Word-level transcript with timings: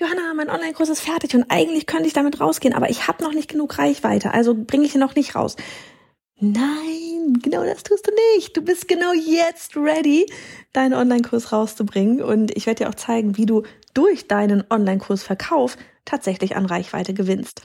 Johanna, 0.00 0.32
mein 0.34 0.48
Online-Kurs 0.48 0.88
ist 0.88 1.02
fertig 1.02 1.34
und 1.34 1.44
eigentlich 1.50 1.84
könnte 1.84 2.06
ich 2.06 2.14
damit 2.14 2.40
rausgehen, 2.40 2.72
aber 2.72 2.88
ich 2.88 3.06
habe 3.06 3.22
noch 3.22 3.34
nicht 3.34 3.50
genug 3.50 3.76
Reichweite, 3.76 4.32
also 4.32 4.54
bringe 4.54 4.86
ich 4.86 4.94
ihn 4.94 5.00
noch 5.00 5.14
nicht 5.14 5.34
raus. 5.34 5.56
Nein, 6.38 7.38
genau 7.42 7.64
das 7.64 7.82
tust 7.82 8.06
du 8.06 8.12
nicht. 8.34 8.56
Du 8.56 8.62
bist 8.62 8.88
genau 8.88 9.12
jetzt 9.12 9.76
ready, 9.76 10.24
deinen 10.72 10.94
Online-Kurs 10.94 11.52
rauszubringen. 11.52 12.22
Und 12.22 12.56
ich 12.56 12.64
werde 12.64 12.84
dir 12.84 12.88
auch 12.88 12.94
zeigen, 12.94 13.36
wie 13.36 13.44
du 13.44 13.64
durch 13.92 14.26
deinen 14.26 14.64
Online-Kursverkauf 14.70 15.76
tatsächlich 16.06 16.56
an 16.56 16.64
Reichweite 16.64 17.12
gewinnst. 17.12 17.64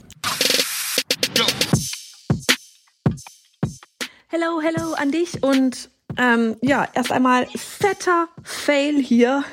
Hello, 4.33 4.61
hello 4.61 4.93
an 4.93 5.11
dich 5.11 5.43
und 5.43 5.89
ähm, 6.17 6.55
ja, 6.61 6.87
erst 6.93 7.11
einmal 7.11 7.47
fetter 7.47 8.29
Fail 8.41 8.95
hier 8.95 9.43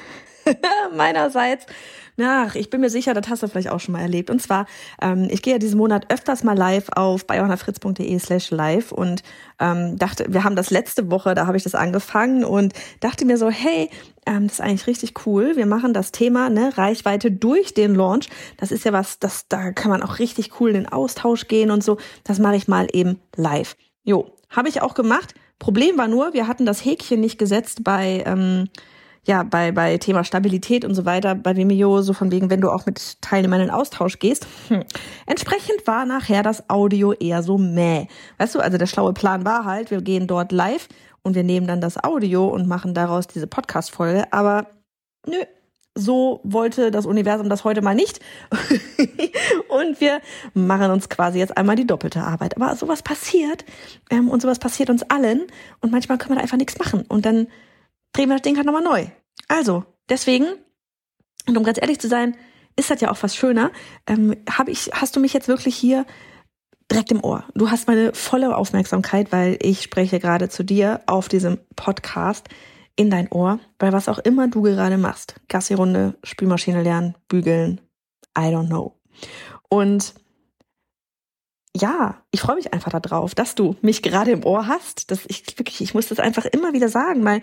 meinerseits. 0.97 1.67
Ach, 2.23 2.55
ich 2.55 2.71
bin 2.71 2.81
mir 2.81 2.89
sicher, 2.89 3.13
das 3.13 3.29
hast 3.29 3.43
du 3.43 3.49
vielleicht 3.49 3.71
auch 3.71 3.81
schon 3.81 3.95
mal 3.95 4.03
erlebt. 4.03 4.31
Und 4.31 4.41
zwar, 4.41 4.67
ähm, 5.03 5.27
ich 5.33 5.43
gehe 5.43 5.55
ja 5.55 5.59
diesen 5.59 5.79
Monat 5.79 6.13
öfters 6.13 6.45
mal 6.45 6.57
live 6.57 6.91
auf 6.95 7.27
bayonafritz.de 7.27 8.19
slash 8.21 8.53
live 8.53 8.93
und 8.93 9.25
ähm, 9.59 9.97
dachte, 9.99 10.27
wir 10.29 10.45
haben 10.45 10.55
das 10.55 10.71
letzte 10.71 11.11
Woche, 11.11 11.35
da 11.35 11.49
habe 11.49 11.57
ich 11.57 11.65
das 11.65 11.75
angefangen 11.75 12.45
und 12.45 12.73
dachte 13.01 13.25
mir 13.25 13.37
so, 13.37 13.51
hey, 13.51 13.91
ähm, 14.27 14.47
das 14.47 14.55
ist 14.55 14.61
eigentlich 14.61 14.87
richtig 14.87 15.27
cool. 15.27 15.57
Wir 15.57 15.67
machen 15.67 15.93
das 15.93 16.13
Thema 16.13 16.51
ne, 16.51 16.79
Reichweite 16.79 17.33
durch 17.33 17.75
den 17.75 17.97
Launch. 17.97 18.29
Das 18.59 18.71
ist 18.71 18.85
ja 18.85 18.93
was, 18.93 19.19
das, 19.19 19.49
da 19.49 19.73
kann 19.73 19.91
man 19.91 20.05
auch 20.05 20.21
richtig 20.21 20.61
cool 20.61 20.69
in 20.69 20.77
den 20.77 20.89
Austausch 20.89 21.49
gehen 21.49 21.73
und 21.73 21.83
so. 21.83 21.99
Das 22.23 22.39
mache 22.39 22.55
ich 22.55 22.69
mal 22.69 22.87
eben 22.93 23.19
live. 23.35 23.75
Jo, 24.09 24.33
habe 24.49 24.71
ich 24.71 24.81
auch 24.81 24.95
gemacht. 24.95 25.35
Problem 25.59 25.99
war 25.99 26.09
nur, 26.09 26.33
wir 26.33 26.49
hatten 26.49 26.65
das 26.65 26.83
Häkchen 26.83 27.21
nicht 27.21 27.39
gesetzt 27.39 27.85
bei, 27.85 28.25
ähm, 28.25 28.71
ja, 29.27 29.43
bei, 29.43 29.71
bei 29.71 29.99
Thema 29.99 30.25
Stabilität 30.25 30.87
und 30.87 30.95
so 30.95 31.05
weiter, 31.05 31.35
bei 31.35 31.57
Vimeo, 31.57 32.01
so 32.01 32.15
von 32.15 32.33
wegen, 32.33 32.49
wenn 32.49 32.63
du 32.63 32.71
auch 32.71 32.87
mit 32.87 33.21
Teilnehmern 33.21 33.61
in 33.61 33.69
Austausch 33.69 34.19
gehst. 34.19 34.47
Hm. 34.69 34.83
Entsprechend 35.27 35.87
war 35.87 36.07
nachher 36.07 36.43
das 36.43 36.71
Audio 36.71 37.13
eher 37.13 37.43
so 37.43 37.59
mäh. 37.59 38.07
Weißt 38.39 38.55
du, 38.55 38.61
also 38.61 38.79
der 38.79 38.87
schlaue 38.87 39.13
Plan 39.13 39.45
war 39.45 39.67
halt, 39.67 39.91
wir 39.91 40.01
gehen 40.01 40.27
dort 40.27 40.53
live 40.53 40.89
und 41.21 41.35
wir 41.35 41.45
nehmen 41.45 41.67
dann 41.67 41.83
das 41.83 42.03
Audio 42.03 42.49
und 42.49 42.67
machen 42.67 42.95
daraus 42.95 43.27
diese 43.27 43.47
Podcast-Folge. 43.47 44.33
Aber 44.33 44.69
nö, 45.27 45.37
so 45.99 46.41
wollte 46.45 46.91
das 46.91 47.07
Universum 47.07 47.49
das 47.49 47.65
heute 47.65 47.83
mal 47.83 47.95
nicht. 47.95 48.21
und 49.69 50.01
wir 50.01 50.21
machen 50.55 50.91
uns 50.91 51.09
quasi 51.09 51.39
jetzt 51.39 51.57
einmal 51.57 51.77
die 51.77 51.87
doppelte 51.87 52.23
Arbeit. 52.23 52.57
Aber 52.57 52.75
sowas 52.77 53.03
passiert 53.03 53.65
ähm, 54.11 54.29
und 54.29 54.41
sowas 54.41 54.61
passiert 54.61 54.91
uns 54.91 55.03
allen 55.03 55.47
und 55.81 55.91
manchmal 55.91 56.17
können 56.19 56.31
wir 56.31 56.37
da 56.37 56.43
einfach 56.43 56.57
nichts 56.57 56.79
machen 56.79 57.05
und 57.09 57.27
dann 57.27 57.49
drehen 58.13 58.29
wir 58.29 58.37
das 58.37 58.43
Ding 58.43 58.57
halt 58.57 58.67
nochmal 58.67 58.83
neu. 58.83 59.07
Also, 59.49 59.85
deswegen, 60.09 60.47
und 61.47 61.57
um 61.57 61.65
ganz 61.65 61.79
ehrlich 61.81 61.99
zu 61.99 62.09
sein, 62.09 62.37
ist 62.77 62.91
das 62.91 63.01
ja 63.01 63.11
auch 63.11 63.17
fast 63.17 63.37
schöner, 63.37 63.73
ähm, 64.07 64.37
hab 64.49 64.69
ich, 64.69 64.91
hast 64.93 65.17
du 65.17 65.21
mich 65.21 65.33
jetzt 65.33 65.49
wirklich 65.49 65.75
hier 65.75 66.07
direkt 66.91 67.11
im 67.11 67.25
Ohr. 67.25 67.45
Du 67.55 67.71
hast 67.71 67.89
meine 67.89 68.15
volle 68.15 68.57
Aufmerksamkeit, 68.57 69.33
weil 69.33 69.59
ich 69.61 69.83
spreche 69.83 70.21
gerade 70.21 70.49
zu 70.49 70.63
dir 70.63 71.01
auf 71.07 71.29
diesem 71.29 71.59
Podcast 71.75 72.49
in 72.99 73.11
dein 73.11 73.31
Ohr, 73.31 73.61
bei 73.79 73.93
was 73.93 74.09
auch 74.09 74.19
immer 74.19 74.49
du 74.49 74.63
gerade 74.63 74.99
machst. 74.99 75.37
Gassi-Runde, 75.49 76.19
Spülmaschine 76.25 76.83
lernen, 76.83 77.15
bügeln, 77.29 77.81
I 78.37 78.51
don't 78.51 78.67
know. 78.67 78.97
Und 79.69 80.15
ja, 81.77 82.23
ich 82.33 82.41
freue 82.41 82.57
mich 82.57 82.73
einfach 82.73 82.99
darauf, 83.01 83.37
dass 83.37 83.55
du 83.55 83.77
mich 83.83 84.03
gerade 84.03 84.33
im 84.33 84.45
Ohr 84.45 84.67
hast. 84.67 85.13
Dass 85.13 85.21
ich 85.27 85.45
wirklich, 85.59 85.81
ich 85.81 85.95
muss 85.95 86.09
das 86.09 86.19
einfach 86.19 86.45
immer 86.47 86.73
wieder 86.73 86.89
sagen, 86.89 87.25
weil 87.25 87.41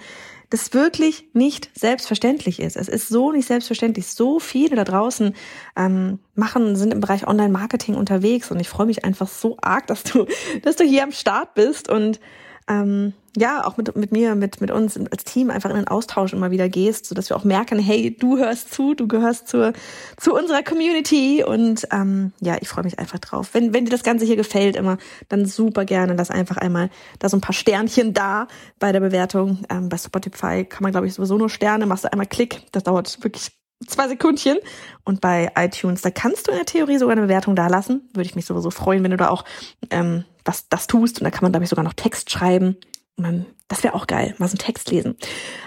das 0.49 0.73
wirklich 0.73 1.29
nicht 1.31 1.69
selbstverständlich 1.73 2.59
ist. 2.59 2.75
Es 2.75 2.89
ist 2.89 3.07
so 3.07 3.31
nicht 3.31 3.47
selbstverständlich. 3.47 4.07
So 4.07 4.39
viele 4.39 4.75
da 4.75 4.83
draußen 4.83 5.33
ähm, 5.77 6.19
machen, 6.33 6.75
sind 6.75 6.93
im 6.93 6.99
Bereich 6.99 7.27
Online-Marketing 7.27 7.95
unterwegs 7.95 8.51
und 8.51 8.59
ich 8.59 8.67
freue 8.67 8.87
mich 8.87 9.05
einfach 9.05 9.29
so 9.29 9.55
arg, 9.61 9.87
dass 9.87 10.03
du, 10.03 10.25
dass 10.63 10.75
du 10.75 10.83
hier 10.83 11.03
am 11.03 11.13
Start 11.13 11.53
bist 11.53 11.89
und 11.89 12.19
ähm, 12.67 13.13
ja, 13.37 13.65
auch 13.65 13.77
mit, 13.77 13.95
mit 13.95 14.11
mir, 14.11 14.35
mit, 14.35 14.61
mit 14.61 14.71
uns 14.71 14.97
als 14.97 15.23
Team 15.23 15.49
einfach 15.49 15.69
in 15.69 15.75
den 15.75 15.87
Austausch 15.87 16.33
immer 16.33 16.51
wieder 16.51 16.69
gehst, 16.69 17.05
so 17.05 17.15
dass 17.15 17.29
wir 17.29 17.35
auch 17.35 17.43
merken, 17.43 17.79
hey, 17.79 18.15
du 18.15 18.37
hörst 18.37 18.73
zu, 18.73 18.93
du 18.93 19.07
gehörst 19.07 19.47
zur, 19.47 19.73
zu 20.17 20.33
unserer 20.33 20.63
Community 20.63 21.43
und 21.43 21.87
ähm, 21.91 22.33
ja, 22.41 22.57
ich 22.61 22.69
freue 22.69 22.83
mich 22.83 22.97
einfach 22.99 23.19
drauf. 23.19 23.49
Wenn, 23.53 23.73
wenn 23.73 23.85
dir 23.85 23.91
das 23.91 24.03
Ganze 24.03 24.25
hier 24.25 24.37
gefällt, 24.37 24.75
immer, 24.75 24.97
dann 25.29 25.45
super 25.45 25.85
gerne, 25.85 26.15
lass 26.15 26.31
einfach 26.31 26.57
einmal 26.57 26.89
da 27.19 27.29
so 27.29 27.37
ein 27.37 27.41
paar 27.41 27.53
Sternchen 27.53 28.13
da 28.13 28.47
bei 28.79 28.91
der 28.91 29.01
Bewertung. 29.01 29.59
Ähm, 29.69 29.89
bei 29.89 29.97
Spotify 29.97 30.63
kann 30.63 30.83
man, 30.83 30.91
glaube 30.91 31.07
ich, 31.07 31.13
sowieso 31.13 31.37
nur 31.37 31.49
Sterne, 31.49 31.85
machst 31.85 32.05
du 32.05 32.11
einmal 32.11 32.27
Klick, 32.27 32.61
das 32.71 32.83
dauert 32.83 33.23
wirklich 33.23 33.51
zwei 33.85 34.07
Sekündchen. 34.07 34.57
Und 35.03 35.21
bei 35.21 35.51
iTunes, 35.57 36.01
da 36.01 36.09
kannst 36.09 36.47
du 36.47 36.51
in 36.51 36.57
der 36.57 36.65
Theorie 36.65 36.97
sogar 36.97 37.13
eine 37.13 37.23
Bewertung 37.23 37.55
da 37.55 37.67
lassen. 37.67 38.09
Würde 38.13 38.27
ich 38.27 38.35
mich 38.35 38.45
sowieso 38.45 38.71
freuen, 38.71 39.03
wenn 39.03 39.11
du 39.11 39.17
da 39.17 39.29
auch 39.29 39.43
ähm, 39.89 40.23
was 40.45 40.69
das 40.69 40.87
tust. 40.87 41.19
Und 41.19 41.25
da 41.25 41.31
kann 41.31 41.41
man, 41.43 41.51
glaube 41.51 41.63
ich, 41.63 41.69
sogar 41.69 41.83
noch 41.83 41.93
Text 41.93 42.31
schreiben. 42.31 42.77
Man, 43.17 43.45
das 43.67 43.83
wäre 43.83 43.93
auch 43.93 44.07
geil, 44.07 44.35
mal 44.37 44.47
so 44.47 44.53
einen 44.53 44.59
Text 44.59 44.91
lesen. 44.91 45.15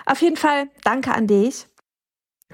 Auf 0.06 0.20
jeden 0.20 0.36
Fall, 0.36 0.68
danke 0.84 1.14
an 1.14 1.26
dich. 1.26 1.66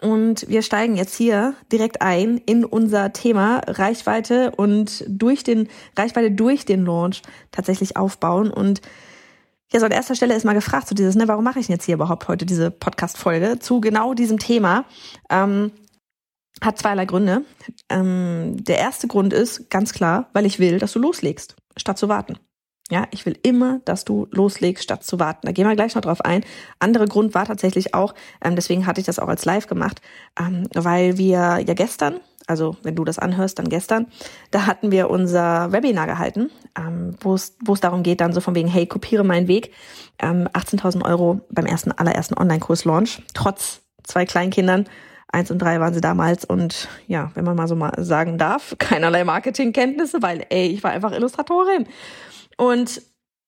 Und 0.00 0.49
wir 0.49 0.62
steigen 0.62 0.97
jetzt 0.97 1.15
hier 1.16 1.55
direkt 1.71 2.03
ein 2.03 2.38
in 2.38 2.65
unser 2.65 3.12
Thema 3.12 3.62
Reichweite 3.66 4.50
und 4.50 5.04
durch 5.09 5.44
den, 5.44 5.69
Reichweite 5.97 6.33
durch 6.33 6.65
den 6.65 6.84
Launch 6.84 7.22
tatsächlich 7.53 7.97
aufbauen. 7.97 8.50
Und 8.50 8.81
ja, 9.72 9.81
so 9.81 9.87
an 9.87 9.93
erster 9.93 10.16
Stelle 10.16 10.34
ist 10.34 10.44
mal 10.44 10.54
gefragt, 10.54 10.88
so 10.88 10.94
dieses, 10.94 11.15
ne, 11.15 11.28
warum 11.28 11.44
mache 11.44 11.60
ich 11.60 11.69
jetzt 11.69 11.84
hier 11.84 11.94
überhaupt 11.94 12.27
heute 12.28 12.44
diese 12.44 12.71
Podcast-Folge 12.71 13.60
zu 13.60 13.81
genau 13.81 14.15
diesem 14.15 14.38
Thema? 14.38 14.84
Ähm, 15.31 15.71
hat 16.60 16.78
zweierlei 16.78 17.06
Gründe. 17.06 17.44
Ähm, 17.88 18.62
der 18.65 18.78
erste 18.78 19.06
Grund 19.06 19.33
ist 19.33 19.71
ganz 19.71 19.93
klar, 19.93 20.28
weil 20.33 20.47
ich 20.47 20.59
will, 20.59 20.78
dass 20.78 20.93
du 20.93 20.99
loslegst, 20.99 21.56
statt 21.77 21.99
zu 21.99 22.09
warten. 22.09 22.38
Ja, 22.91 23.06
ich 23.12 23.25
will 23.25 23.39
immer, 23.43 23.81
dass 23.87 24.05
du 24.05 24.28
loslegst, 24.31 24.84
statt 24.84 25.05
zu 25.05 25.19
warten. 25.19 25.47
Da 25.47 25.53
gehen 25.53 25.67
wir 25.67 25.75
gleich 25.75 25.95
noch 25.95 26.03
drauf 26.03 26.21
ein. 26.21 26.45
Andere 26.78 27.06
Grund 27.06 27.34
war 27.34 27.47
tatsächlich 27.47 27.95
auch, 27.95 28.15
ähm, 28.43 28.56
deswegen 28.56 28.87
hatte 28.87 29.00
ich 29.00 29.06
das 29.06 29.19
auch 29.19 29.28
als 29.28 29.47
Live 29.47 29.67
gemacht, 29.69 30.03
ähm, 30.39 30.69
weil 30.75 31.17
wir 31.17 31.62
ja 31.67 31.75
gestern, 31.75 32.21
also 32.47 32.77
wenn 32.83 32.95
du 32.95 33.05
das 33.05 33.19
anhörst, 33.19 33.59
dann 33.59 33.71
gestern, 33.71 34.06
da 34.50 34.67
hatten 34.67 34.91
wir 34.91 35.09
unser 35.09 35.72
Webinar 35.72 36.06
gehalten, 36.06 36.50
ähm, 36.78 37.17
wo 37.21 37.34
es 37.34 37.56
wo 37.65 37.72
es 37.72 37.81
darum 37.81 38.03
geht, 38.03 38.21
dann 38.21 38.34
so 38.34 38.43
von 38.43 38.55
wegen, 38.55 38.69
hey, 38.69 38.87
kopiere 38.87 39.25
meinen 39.25 39.49
Weg, 39.49 39.72
ähm, 40.19 40.47
18.000 40.53 41.06
Euro 41.06 41.41
beim 41.49 41.65
ersten 41.65 41.91
allerersten 41.91 42.37
Online-Kurs-Launch, 42.37 43.22
trotz 43.33 43.81
zwei 44.03 44.27
Kleinkindern. 44.27 44.87
Eins 45.28 45.51
und 45.51 45.59
drei 45.59 45.81
waren 45.81 45.95
sie 45.95 46.03
damals 46.03 46.45
und 46.45 46.89
ja, 47.09 47.33
wenn 47.34 47.45
man 47.45 47.56
mal 47.56 47.66
so 47.66 47.75
mal 47.75 47.93
sagen 48.05 48.37
darf, 48.37 48.77
keinerlei 48.78 49.25
Marketingkenntnisse, 49.25 50.21
weil 50.21 50.47
ey, 50.51 50.66
ich 50.69 50.84
war 50.84 50.91
einfach 50.91 51.12
Illustratorin. 51.12 51.89
Und 52.56 53.03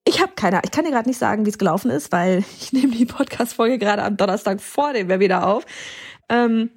ich 0.09 0.22
habe 0.22 0.33
keine, 0.37 0.61
ich 0.65 0.71
kann 0.71 0.84
dir 0.84 0.93
gerade 0.93 1.09
nicht 1.09 1.19
sagen, 1.19 1.44
wie 1.44 1.50
es 1.50 1.59
gelaufen 1.59 1.91
ist, 1.91 2.12
weil 2.12 2.44
ich 2.61 2.73
nehme 2.73 2.94
die 2.94 3.06
Podcast-Folge 3.06 3.79
gerade 3.79 4.03
am 4.03 4.17
Donnerstag 4.17 4.61
vor 4.61 4.93
dem 4.93 5.08
Webinar 5.08 5.47
auf. 5.47 5.64
Ähm, 6.29 6.70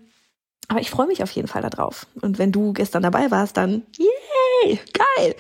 aber 0.68 0.82
ich 0.82 0.90
freue 0.92 1.08
mich 1.08 1.24
auf 1.24 1.32
jeden 1.32 1.48
Fall 1.48 1.64
darauf. 1.64 2.06
Und 2.22 2.38
wenn 2.38 2.52
du 2.52 2.74
gestern 2.74 3.02
dabei 3.02 3.32
warst, 3.32 3.58
dann 3.58 3.84
yay, 3.98 4.80
geil. 4.94 5.36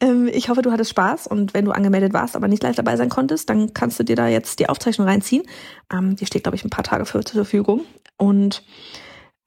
Ähm, 0.00 0.28
ich 0.32 0.48
hoffe, 0.48 0.62
du 0.62 0.72
hattest 0.72 0.90
Spaß 0.90 1.28
und 1.28 1.54
wenn 1.54 1.64
du 1.64 1.70
angemeldet 1.70 2.12
warst, 2.12 2.34
aber 2.34 2.48
nicht 2.48 2.62
live 2.62 2.74
dabei 2.74 2.96
sein 2.96 3.08
konntest, 3.08 3.48
dann 3.48 3.72
kannst 3.72 3.98
du 4.00 4.04
dir 4.04 4.16
da 4.16 4.26
jetzt 4.26 4.58
die 4.58 4.68
Aufzeichnung 4.68 5.06
reinziehen. 5.06 5.44
Ähm, 5.92 6.16
die 6.16 6.26
steht, 6.26 6.42
glaube 6.42 6.56
ich, 6.56 6.64
ein 6.64 6.70
paar 6.70 6.84
Tage 6.84 7.06
für, 7.06 7.24
zur 7.24 7.44
Verfügung. 7.44 7.82
Und 8.16 8.64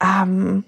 ähm, 0.01 0.63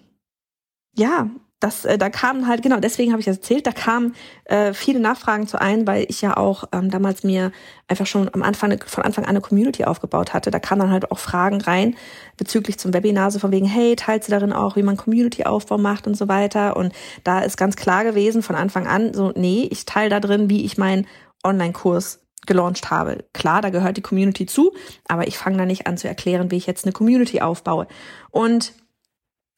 ja, 0.96 1.30
das, 1.60 1.84
äh, 1.84 1.98
da 1.98 2.10
kamen 2.10 2.48
halt, 2.48 2.62
genau, 2.62 2.80
deswegen 2.80 3.12
habe 3.12 3.20
ich 3.20 3.26
das 3.26 3.38
erzählt, 3.38 3.68
da 3.68 3.72
kamen 3.72 4.16
äh, 4.46 4.74
viele 4.74 5.00
Nachfragen 5.00 5.48
zu 5.48 5.60
ein, 5.60 5.86
weil 5.86 6.06
ich 6.08 6.22
ja 6.22 6.38
auch 6.38 6.64
ähm, 6.72 6.90
damals 6.90 7.24
mir 7.24 7.52
einfach 7.88 8.06
schon 8.06 8.30
am 8.34 8.44
Anfang, 8.44 8.82
von 8.86 9.04
Anfang 9.04 9.26
an 9.26 9.32
eine 9.32 9.42
Community 9.42 9.84
aufgebaut 9.84 10.34
hatte. 10.34 10.52
Da 10.52 10.60
kamen 10.60 10.82
dann 10.82 10.92
halt 10.92 11.12
auch 11.12 11.20
Fragen 11.20 11.60
rein 11.60 11.96
bezüglich 12.38 12.80
zum 12.80 12.94
Webinar, 12.94 13.32
so 13.32 13.40
von 13.40 13.52
wegen, 13.52 13.66
hey, 13.66 13.96
teilst 13.96 14.30
du 14.30 14.32
darin 14.32 14.54
auch, 14.54 14.78
wie 14.78 14.84
man 14.84 14.96
Community-Aufbau 14.96 15.78
macht 15.78 16.08
und 16.08 16.16
so 16.16 16.30
weiter. 16.30 16.78
Und 16.78 16.94
da 17.24 17.40
ist 17.40 17.58
ganz 17.58 17.76
klar 17.76 18.06
gewesen 18.06 18.42
von 18.42 18.56
Anfang 18.56 18.88
an, 18.88 19.14
so, 19.14 19.34
nee, 19.36 19.68
ich 19.70 19.86
teile 19.86 20.10
da 20.10 20.20
drin, 20.22 20.50
wie 20.50 20.64
ich 20.64 20.78
meinen 20.78 21.08
Online-Kurs 21.44 22.22
gelauncht 22.46 22.90
habe. 22.90 23.26
Klar, 23.34 23.62
da 23.62 23.70
gehört 23.70 23.98
die 23.98 24.02
Community 24.02 24.46
zu, 24.46 24.74
aber 25.08 25.28
ich 25.28 25.38
fange 25.38 25.58
da 25.58 25.66
nicht 25.66 25.88
an 25.88 25.98
zu 25.98 26.08
erklären, 26.08 26.52
wie 26.52 26.58
ich 26.58 26.68
jetzt 26.68 26.86
eine 26.86 26.94
Community 26.94 27.42
aufbaue. 27.42 27.88
Und 28.32 28.74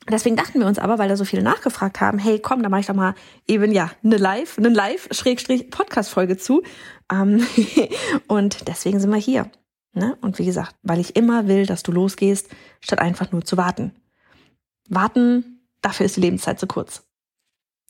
Deswegen 0.09 0.36
dachten 0.36 0.59
wir 0.59 0.65
uns 0.65 0.80
aber, 0.80 0.98
weil 0.98 1.09
da 1.09 1.15
so 1.15 1.25
viele 1.25 1.44
nachgefragt 1.44 2.01
haben, 2.01 2.18
hey, 2.18 2.39
komm, 2.39 2.63
da 2.63 2.69
mache 2.69 2.81
ich 2.81 2.88
doch 2.88 2.95
mal 2.95 3.13
eben 3.48 3.71
ja 3.71 3.92
eine 4.03 4.18
Live, 4.18 4.57
eine 4.57 4.69
Live-Podcast-Folge 4.69 6.38
zu. 6.38 6.63
Ähm, 7.12 7.45
und 8.27 8.68
deswegen 8.68 9.00
sind 9.00 9.12
wir 9.12 9.18
hier. 9.18 9.51
Ne? 9.94 10.18
Und 10.21 10.39
wie 10.39 10.45
gesagt, 10.45 10.75
weil 10.81 11.00
ich 11.00 11.15
immer 11.15 11.48
will, 11.48 11.65
dass 11.65 11.83
du 11.83 11.92
losgehst, 11.92 12.50
statt 12.80 13.00
einfach 13.00 13.31
nur 13.31 13.45
zu 13.45 13.57
warten. 13.57 13.94
Warten, 14.89 15.68
dafür 15.81 16.06
ist 16.06 16.15
die 16.15 16.21
Lebenszeit 16.21 16.59
zu 16.59 16.65
kurz. 16.65 17.03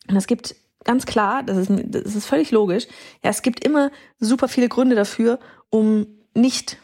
Und 0.09 0.17
es 0.17 0.27
gibt 0.27 0.55
ganz 0.83 1.05
klar, 1.05 1.43
das 1.43 1.57
ist, 1.57 1.69
das 1.85 2.15
ist 2.15 2.25
völlig 2.25 2.51
logisch, 2.51 2.87
ja, 3.23 3.29
es 3.29 3.41
gibt 3.43 3.63
immer 3.63 3.91
super 4.19 4.47
viele 4.47 4.67
Gründe 4.67 4.95
dafür, 4.95 5.39
um 5.69 6.07
nicht 6.33 6.77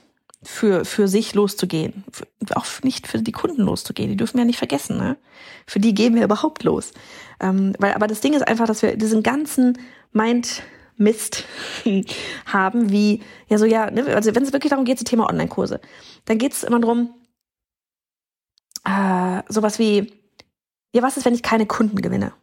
für, 0.44 0.86
für 0.86 1.08
sich 1.08 1.34
loszugehen. 1.34 2.04
Für, 2.12 2.28
auch 2.56 2.66
nicht 2.84 3.08
für 3.08 3.22
die 3.22 3.32
Kunden 3.32 3.64
loszugehen. 3.64 4.10
Die 4.10 4.18
dürfen 4.18 4.36
wir 4.36 4.42
ja 4.42 4.46
nicht 4.46 4.60
vergessen. 4.60 4.98
Ne? 4.98 5.18
Für 5.66 5.80
die 5.80 5.94
gehen 5.94 6.16
wir 6.16 6.24
überhaupt 6.24 6.64
los. 6.64 6.92
Ähm, 7.40 7.74
weil, 7.80 7.94
aber 7.94 8.08
das 8.08 8.22
Ding 8.22 8.34
ist 8.34 8.48
einfach, 8.48 8.68
dass 8.68 8.82
wir 8.82 8.96
diesen 8.98 9.24
ganzen 9.24 9.78
Mind 10.12 10.64
Mist 10.98 11.46
haben, 12.46 12.90
wie, 12.90 13.22
ja, 13.48 13.58
so, 13.58 13.66
ja, 13.66 13.92
ne, 13.92 14.16
also 14.16 14.34
wenn 14.34 14.44
es 14.44 14.54
wirklich 14.54 14.72
darum 14.72 14.86
geht, 14.86 14.98
das 14.98 15.04
Thema 15.04 15.30
Online-Kurse, 15.30 15.80
dann 16.26 16.40
geht 16.40 16.54
es 16.54 16.64
immer 16.64 16.80
darum, 16.80 17.14
äh, 18.84 19.44
sowas 19.48 19.78
wie, 19.78 20.12
ja, 20.94 21.04
was 21.04 21.18
ist, 21.18 21.26
wenn 21.26 21.36
ich 21.36 21.44
keine 21.44 21.68
Kunden 21.68 22.02
gewinne? 22.02 22.34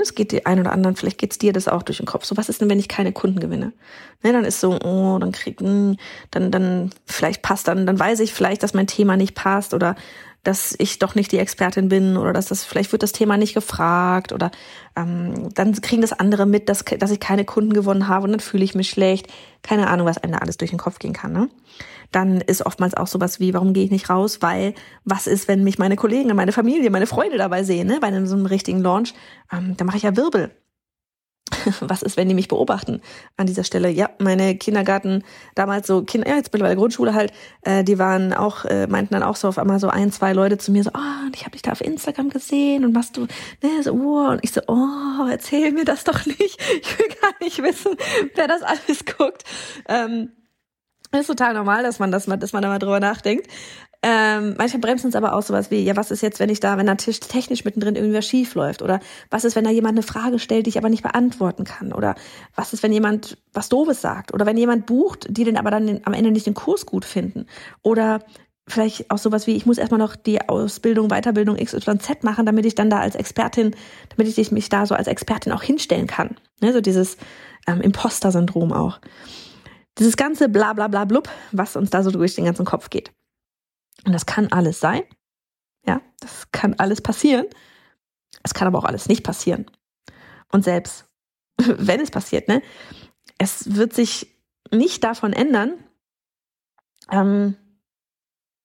Es 0.00 0.14
geht 0.14 0.32
die 0.32 0.46
ein 0.46 0.60
oder 0.60 0.72
anderen, 0.72 0.96
vielleicht 0.96 1.18
geht's 1.18 1.38
dir 1.38 1.52
das 1.52 1.68
auch 1.68 1.82
durch 1.82 1.98
den 1.98 2.06
Kopf. 2.06 2.24
So, 2.24 2.36
was 2.36 2.48
ist 2.48 2.60
denn, 2.60 2.68
wenn 2.68 2.78
ich 2.78 2.88
keine 2.88 3.12
Kunden 3.12 3.40
gewinne? 3.40 3.72
Ne, 4.22 4.32
dann 4.32 4.44
ist 4.44 4.60
so, 4.60 4.78
oh, 4.80 5.18
dann 5.18 5.32
krieg, 5.32 5.60
hm, 5.60 5.96
dann, 6.30 6.50
dann, 6.50 6.90
vielleicht 7.06 7.42
passt 7.42 7.68
dann, 7.68 7.86
dann 7.86 7.98
weiß 7.98 8.20
ich 8.20 8.32
vielleicht, 8.32 8.62
dass 8.62 8.74
mein 8.74 8.86
Thema 8.86 9.16
nicht 9.16 9.34
passt 9.34 9.74
oder 9.74 9.96
dass 10.48 10.74
ich 10.78 10.98
doch 10.98 11.14
nicht 11.14 11.30
die 11.30 11.38
Expertin 11.38 11.90
bin 11.90 12.16
oder 12.16 12.32
dass 12.32 12.46
das 12.46 12.64
vielleicht 12.64 12.92
wird 12.92 13.02
das 13.02 13.12
Thema 13.12 13.36
nicht 13.36 13.52
gefragt 13.52 14.32
oder 14.32 14.50
ähm, 14.96 15.50
dann 15.52 15.78
kriegen 15.82 16.00
das 16.00 16.14
andere 16.14 16.46
mit, 16.46 16.70
dass, 16.70 16.86
dass 16.98 17.10
ich 17.10 17.20
keine 17.20 17.44
Kunden 17.44 17.74
gewonnen 17.74 18.08
habe 18.08 18.24
und 18.24 18.30
dann 18.30 18.40
fühle 18.40 18.64
ich 18.64 18.74
mich 18.74 18.88
schlecht. 18.88 19.28
Keine 19.62 19.88
Ahnung, 19.88 20.06
was 20.06 20.16
einem 20.16 20.32
da 20.32 20.38
alles 20.38 20.56
durch 20.56 20.70
den 20.70 20.78
Kopf 20.78 21.00
gehen 21.00 21.12
kann. 21.12 21.32
Ne? 21.32 21.50
Dann 22.12 22.40
ist 22.40 22.64
oftmals 22.64 22.94
auch 22.94 23.08
sowas 23.08 23.40
wie, 23.40 23.52
warum 23.52 23.74
gehe 23.74 23.84
ich 23.84 23.90
nicht 23.90 24.08
raus? 24.08 24.40
Weil 24.40 24.72
was 25.04 25.26
ist, 25.26 25.48
wenn 25.48 25.64
mich 25.64 25.78
meine 25.78 25.96
Kollegen, 25.96 26.34
meine 26.34 26.52
Familie, 26.52 26.88
meine 26.88 27.06
Freunde 27.06 27.36
dabei 27.36 27.62
sehen, 27.62 27.86
ne? 27.86 27.98
bei 28.00 28.06
einem 28.06 28.26
so 28.26 28.34
einem 28.34 28.46
richtigen 28.46 28.80
Launch? 28.80 29.12
Ähm, 29.52 29.76
da 29.76 29.84
mache 29.84 29.98
ich 29.98 30.04
ja 30.04 30.16
Wirbel. 30.16 30.50
was 31.80 32.02
ist, 32.02 32.16
wenn 32.16 32.28
die 32.28 32.34
mich 32.34 32.48
beobachten 32.48 33.00
an 33.36 33.46
dieser 33.46 33.64
Stelle? 33.64 33.90
Ja, 33.90 34.10
meine 34.18 34.56
Kindergarten, 34.56 35.24
damals 35.54 35.86
so 35.86 36.02
Kinder, 36.02 36.28
ja, 36.28 36.36
jetzt 36.36 36.52
mittlerweile 36.52 36.76
Grundschule 36.76 37.14
halt, 37.14 37.32
äh, 37.62 37.84
die 37.84 37.98
waren 37.98 38.32
auch, 38.32 38.64
äh, 38.64 38.86
meinten 38.86 39.14
dann 39.14 39.22
auch 39.22 39.36
so 39.36 39.48
auf 39.48 39.58
einmal 39.58 39.80
so 39.80 39.88
ein, 39.88 40.12
zwei 40.12 40.32
Leute 40.32 40.58
zu 40.58 40.72
mir 40.72 40.82
so, 40.82 40.90
ah, 40.94 41.22
oh, 41.24 41.30
ich 41.34 41.42
habe 41.42 41.52
dich 41.52 41.62
da 41.62 41.72
auf 41.72 41.80
Instagram 41.80 42.30
gesehen 42.30 42.84
und 42.84 42.92
machst 42.92 43.16
du, 43.16 43.22
ne, 43.62 43.82
so, 43.82 43.92
oh, 43.92 44.28
und 44.30 44.40
ich 44.42 44.52
so, 44.52 44.60
oh, 44.66 45.26
erzähl 45.30 45.72
mir 45.72 45.84
das 45.84 46.04
doch 46.04 46.26
nicht. 46.26 46.58
Ich 46.80 46.98
will 46.98 47.08
gar 47.20 47.32
nicht 47.40 47.62
wissen, 47.62 47.96
wer 48.34 48.46
das 48.46 48.62
alles 48.62 49.04
guckt. 49.04 49.44
Ähm, 49.88 50.30
ist 51.12 51.26
total 51.26 51.54
normal, 51.54 51.82
dass 51.82 51.98
man 51.98 52.12
das 52.12 52.26
mal, 52.26 52.36
dass 52.36 52.52
man 52.52 52.62
da 52.62 52.68
mal 52.68 52.78
drüber 52.78 53.00
nachdenkt. 53.00 53.48
Ähm, 54.00 54.54
manche 54.56 54.78
bremsen 54.78 55.08
es 55.08 55.16
aber 55.16 55.34
auch 55.34 55.42
sowas 55.42 55.72
wie, 55.72 55.82
ja, 55.82 55.96
was 55.96 56.12
ist 56.12 56.22
jetzt, 56.22 56.38
wenn 56.38 56.50
ich 56.50 56.60
da, 56.60 56.78
wenn 56.78 56.86
da 56.86 56.94
technisch 56.94 57.64
mittendrin 57.64 57.96
irgendwas 57.96 58.26
schief 58.26 58.54
läuft? 58.54 58.80
Oder 58.80 59.00
was 59.28 59.44
ist, 59.44 59.56
wenn 59.56 59.64
da 59.64 59.70
jemand 59.70 59.94
eine 59.94 60.04
Frage 60.04 60.38
stellt, 60.38 60.66
die 60.66 60.70
ich 60.70 60.78
aber 60.78 60.88
nicht 60.88 61.02
beantworten 61.02 61.64
kann? 61.64 61.92
Oder 61.92 62.14
was 62.54 62.72
ist, 62.72 62.84
wenn 62.84 62.92
jemand 62.92 63.38
was 63.52 63.68
Doofes 63.68 64.00
sagt? 64.00 64.32
Oder 64.32 64.46
wenn 64.46 64.56
jemand 64.56 64.86
bucht, 64.86 65.26
die 65.28 65.42
den 65.42 65.56
aber 65.56 65.72
dann 65.72 65.86
den, 65.86 66.06
am 66.06 66.12
Ende 66.12 66.30
nicht 66.30 66.46
den 66.46 66.54
Kurs 66.54 66.86
gut 66.86 67.04
finden? 67.04 67.46
Oder 67.82 68.20
vielleicht 68.68 69.10
auch 69.10 69.18
sowas 69.18 69.48
wie, 69.48 69.56
ich 69.56 69.66
muss 69.66 69.78
erstmal 69.78 69.98
noch 69.98 70.14
die 70.14 70.48
Ausbildung, 70.48 71.08
Weiterbildung 71.08 71.56
XYZ 71.56 72.22
machen, 72.22 72.46
damit 72.46 72.66
ich 72.66 72.76
dann 72.76 72.90
da 72.90 73.00
als 73.00 73.16
Expertin, 73.16 73.74
damit 74.16 74.38
ich 74.38 74.52
mich 74.52 74.68
da 74.68 74.86
so 74.86 74.94
als 74.94 75.08
Expertin 75.08 75.52
auch 75.52 75.62
hinstellen 75.62 76.06
kann. 76.06 76.36
Ne, 76.60 76.72
so 76.72 76.80
dieses 76.80 77.16
ähm, 77.66 77.80
Imposter-Syndrom 77.80 78.72
auch. 78.72 79.00
Dieses 79.98 80.16
ganze 80.16 80.48
bla 80.48 80.72
bla 80.74 80.86
bla 80.86 81.04
blub, 81.04 81.28
was 81.50 81.74
uns 81.74 81.90
da 81.90 82.04
so 82.04 82.12
durch 82.12 82.36
den 82.36 82.44
ganzen 82.44 82.64
Kopf 82.64 82.90
geht. 82.90 83.10
Und 84.08 84.14
das 84.14 84.24
kann 84.24 84.50
alles 84.50 84.80
sein. 84.80 85.02
Ja, 85.86 86.00
das 86.20 86.50
kann 86.50 86.72
alles 86.78 87.02
passieren. 87.02 87.44
Es 88.42 88.54
kann 88.54 88.66
aber 88.66 88.78
auch 88.78 88.86
alles 88.86 89.06
nicht 89.06 89.22
passieren. 89.22 89.66
Und 90.50 90.64
selbst 90.64 91.04
wenn 91.58 92.00
es 92.00 92.10
passiert, 92.10 92.48
ne, 92.48 92.62
es 93.36 93.74
wird 93.74 93.92
sich 93.92 94.34
nicht 94.72 95.04
davon 95.04 95.34
ändern, 95.34 95.74
ähm, 97.10 97.58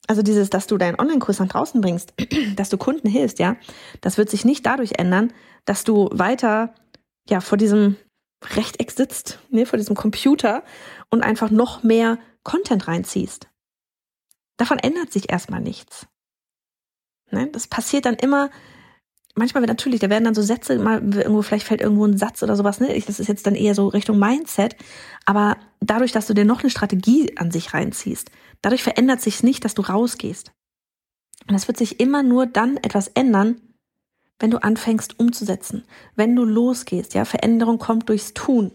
also 0.08 0.22
dieses, 0.22 0.50
dass 0.50 0.66
du 0.66 0.78
deinen 0.78 0.98
Online-Kurs 0.98 1.40
nach 1.40 1.50
draußen 1.50 1.82
bringst, 1.82 2.14
dass 2.56 2.70
du 2.70 2.78
Kunden 2.78 3.10
hilfst, 3.10 3.40
ja, 3.40 3.58
das 4.00 4.18
wird 4.18 4.30
sich 4.30 4.46
nicht 4.46 4.66
dadurch 4.66 4.94
ändern, 4.98 5.34
dass 5.66 5.84
du 5.84 6.08
weiter, 6.14 6.74
ja, 7.30 7.42
vor 7.42 7.58
diesem 7.58 7.98
Rechteck 8.56 8.92
sitzt, 8.92 9.40
ne, 9.50 9.66
vor 9.66 9.76
diesem 9.76 9.98
Computer 9.98 10.64
und 11.10 11.22
einfach 11.22 11.52
noch 11.52 11.84
mehr 11.84 12.18
Content 12.44 12.88
reinziehst. 12.88 13.50
Davon 14.58 14.80
ändert 14.80 15.12
sich 15.12 15.32
erstmal 15.32 15.62
nichts. 15.62 16.08
Ne? 17.32 17.50
Das 17.52 17.68
passiert 17.68 18.06
dann 18.06 18.16
immer, 18.16 18.50
manchmal 19.36 19.64
natürlich, 19.64 20.00
da 20.00 20.10
werden 20.10 20.24
dann 20.24 20.36
so 20.36 20.42
Sätze, 20.42 20.78
mal 20.78 21.02
irgendwo, 21.02 21.42
vielleicht 21.42 21.66
fällt 21.66 21.82
irgendwo 21.82 22.06
ein 22.06 22.18
Satz 22.18 22.44
oder 22.44 22.56
sowas, 22.56 22.80
ne? 22.80 23.00
Das 23.06 23.20
ist 23.20 23.28
jetzt 23.28 23.48
dann 23.48 23.56
eher 23.56 23.76
so 23.76 23.88
Richtung 23.88 24.20
Mindset. 24.20 24.76
Aber 25.26 25.58
dadurch, 25.80 26.12
dass 26.12 26.28
du 26.28 26.34
dir 26.34 26.46
noch 26.46 26.62
eine 26.62 26.70
Strategie 26.70 27.38
an 27.38 27.52
sich 27.52 27.74
reinziehst, 27.74 28.32
dadurch 28.62 28.84
verändert 28.84 29.22
sich 29.22 29.44
nicht, 29.44 29.66
dass 29.66 29.74
du 29.74 29.82
rausgehst. 29.82 30.52
Und 31.50 31.56
es 31.56 31.68
wird 31.68 31.78
sich 31.78 32.00
immer 32.00 32.24
nur 32.24 32.46
dann 32.46 32.78
etwas 32.78 33.08
ändern, 33.10 33.60
wenn 34.40 34.52
du 34.52 34.62
anfängst 34.62 35.20
umzusetzen, 35.20 35.86
wenn 36.16 36.36
du 36.36 36.44
losgehst, 36.44 37.14
ja, 37.14 37.26
Veränderung 37.26 37.80
kommt 37.80 38.10
durchs 38.10 38.34
Tun. 38.34 38.72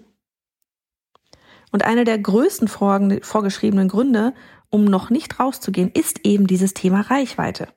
Und 1.71 1.85
einer 1.85 2.05
der 2.05 2.19
größten 2.19 2.69
vorgeschriebenen 2.69 3.89
Gründe, 3.89 4.35
um 4.71 4.85
noch 4.85 5.11
nicht 5.11 5.41
rauszugehen, 5.41 5.91
ist 5.93 6.25
eben 6.25 6.47
dieses 6.47 6.75
Thema 6.75 7.01
Reichweite. 7.03 7.69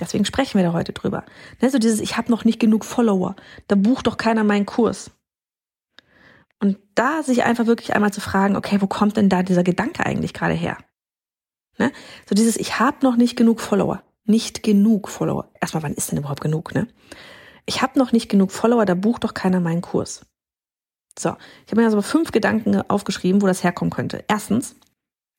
Deswegen 0.00 0.24
sprechen 0.24 0.58
wir 0.58 0.66
da 0.66 0.72
heute 0.72 0.92
drüber. 0.92 1.24
Ne, 1.60 1.70
so 1.70 1.78
dieses, 1.78 2.00
ich 2.00 2.16
habe 2.16 2.30
noch 2.30 2.44
nicht 2.44 2.58
genug 2.58 2.84
Follower, 2.84 3.36
da 3.68 3.76
bucht 3.76 4.06
doch 4.06 4.16
keiner 4.16 4.44
meinen 4.44 4.66
Kurs. 4.66 5.10
Und 6.60 6.78
da 6.94 7.22
sich 7.22 7.44
einfach 7.44 7.66
wirklich 7.66 7.94
einmal 7.94 8.12
zu 8.12 8.20
fragen, 8.20 8.56
okay, 8.56 8.80
wo 8.80 8.86
kommt 8.86 9.16
denn 9.16 9.28
da 9.28 9.42
dieser 9.42 9.62
Gedanke 9.62 10.06
eigentlich 10.06 10.32
gerade 10.32 10.54
her? 10.54 10.78
Ne? 11.78 11.92
So 12.28 12.34
dieses, 12.34 12.56
ich 12.56 12.78
habe 12.78 12.98
noch 13.02 13.16
nicht 13.16 13.36
genug 13.36 13.60
Follower. 13.60 14.02
Nicht 14.24 14.62
genug 14.62 15.08
Follower. 15.08 15.50
Erstmal, 15.60 15.82
wann 15.82 15.94
ist 15.94 16.10
denn 16.10 16.18
überhaupt 16.18 16.40
genug, 16.40 16.74
ne? 16.74 16.88
Ich 17.66 17.82
habe 17.82 17.98
noch 17.98 18.12
nicht 18.12 18.28
genug 18.28 18.52
Follower, 18.52 18.84
da 18.84 18.94
bucht 18.94 19.24
doch 19.24 19.34
keiner 19.34 19.60
meinen 19.60 19.82
Kurs. 19.82 20.24
So, 21.18 21.36
ich 21.64 21.70
habe 21.70 21.80
mir 21.80 21.86
also 21.86 22.00
fünf 22.02 22.32
Gedanken 22.32 22.80
aufgeschrieben, 22.88 23.42
wo 23.42 23.46
das 23.46 23.62
herkommen 23.62 23.90
könnte. 23.90 24.24
Erstens, 24.28 24.76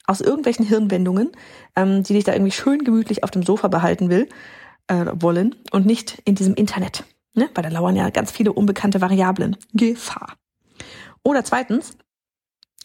aus 0.08 0.22
irgendwelchen 0.22 0.66
Hirnwendungen, 0.66 1.32
ähm, 1.76 2.04
die 2.04 2.14
dich 2.14 2.24
da 2.24 2.34
irgendwie 2.34 2.52
schön 2.52 2.84
gemütlich 2.84 3.24
auf 3.24 3.32
dem 3.32 3.44
Sofa 3.44 3.68
behalten 3.68 4.10
will, 4.10 4.30
äh, 4.88 5.06
wollen 5.14 5.56
und 5.72 5.86
nicht 5.86 6.22
in 6.26 6.36
diesem 6.36 6.56
Internet. 6.56 7.04
Ne? 7.34 7.50
Weil 7.54 7.64
da 7.64 7.70
lauern 7.70 7.96
ja 7.96 8.10
ganz 8.10 8.32
viele 8.32 8.54
unbekannte 8.54 9.02
Variablen. 9.02 9.58
Gefahr. 9.74 10.36
Oder 11.24 11.44
zweitens, 11.44 11.98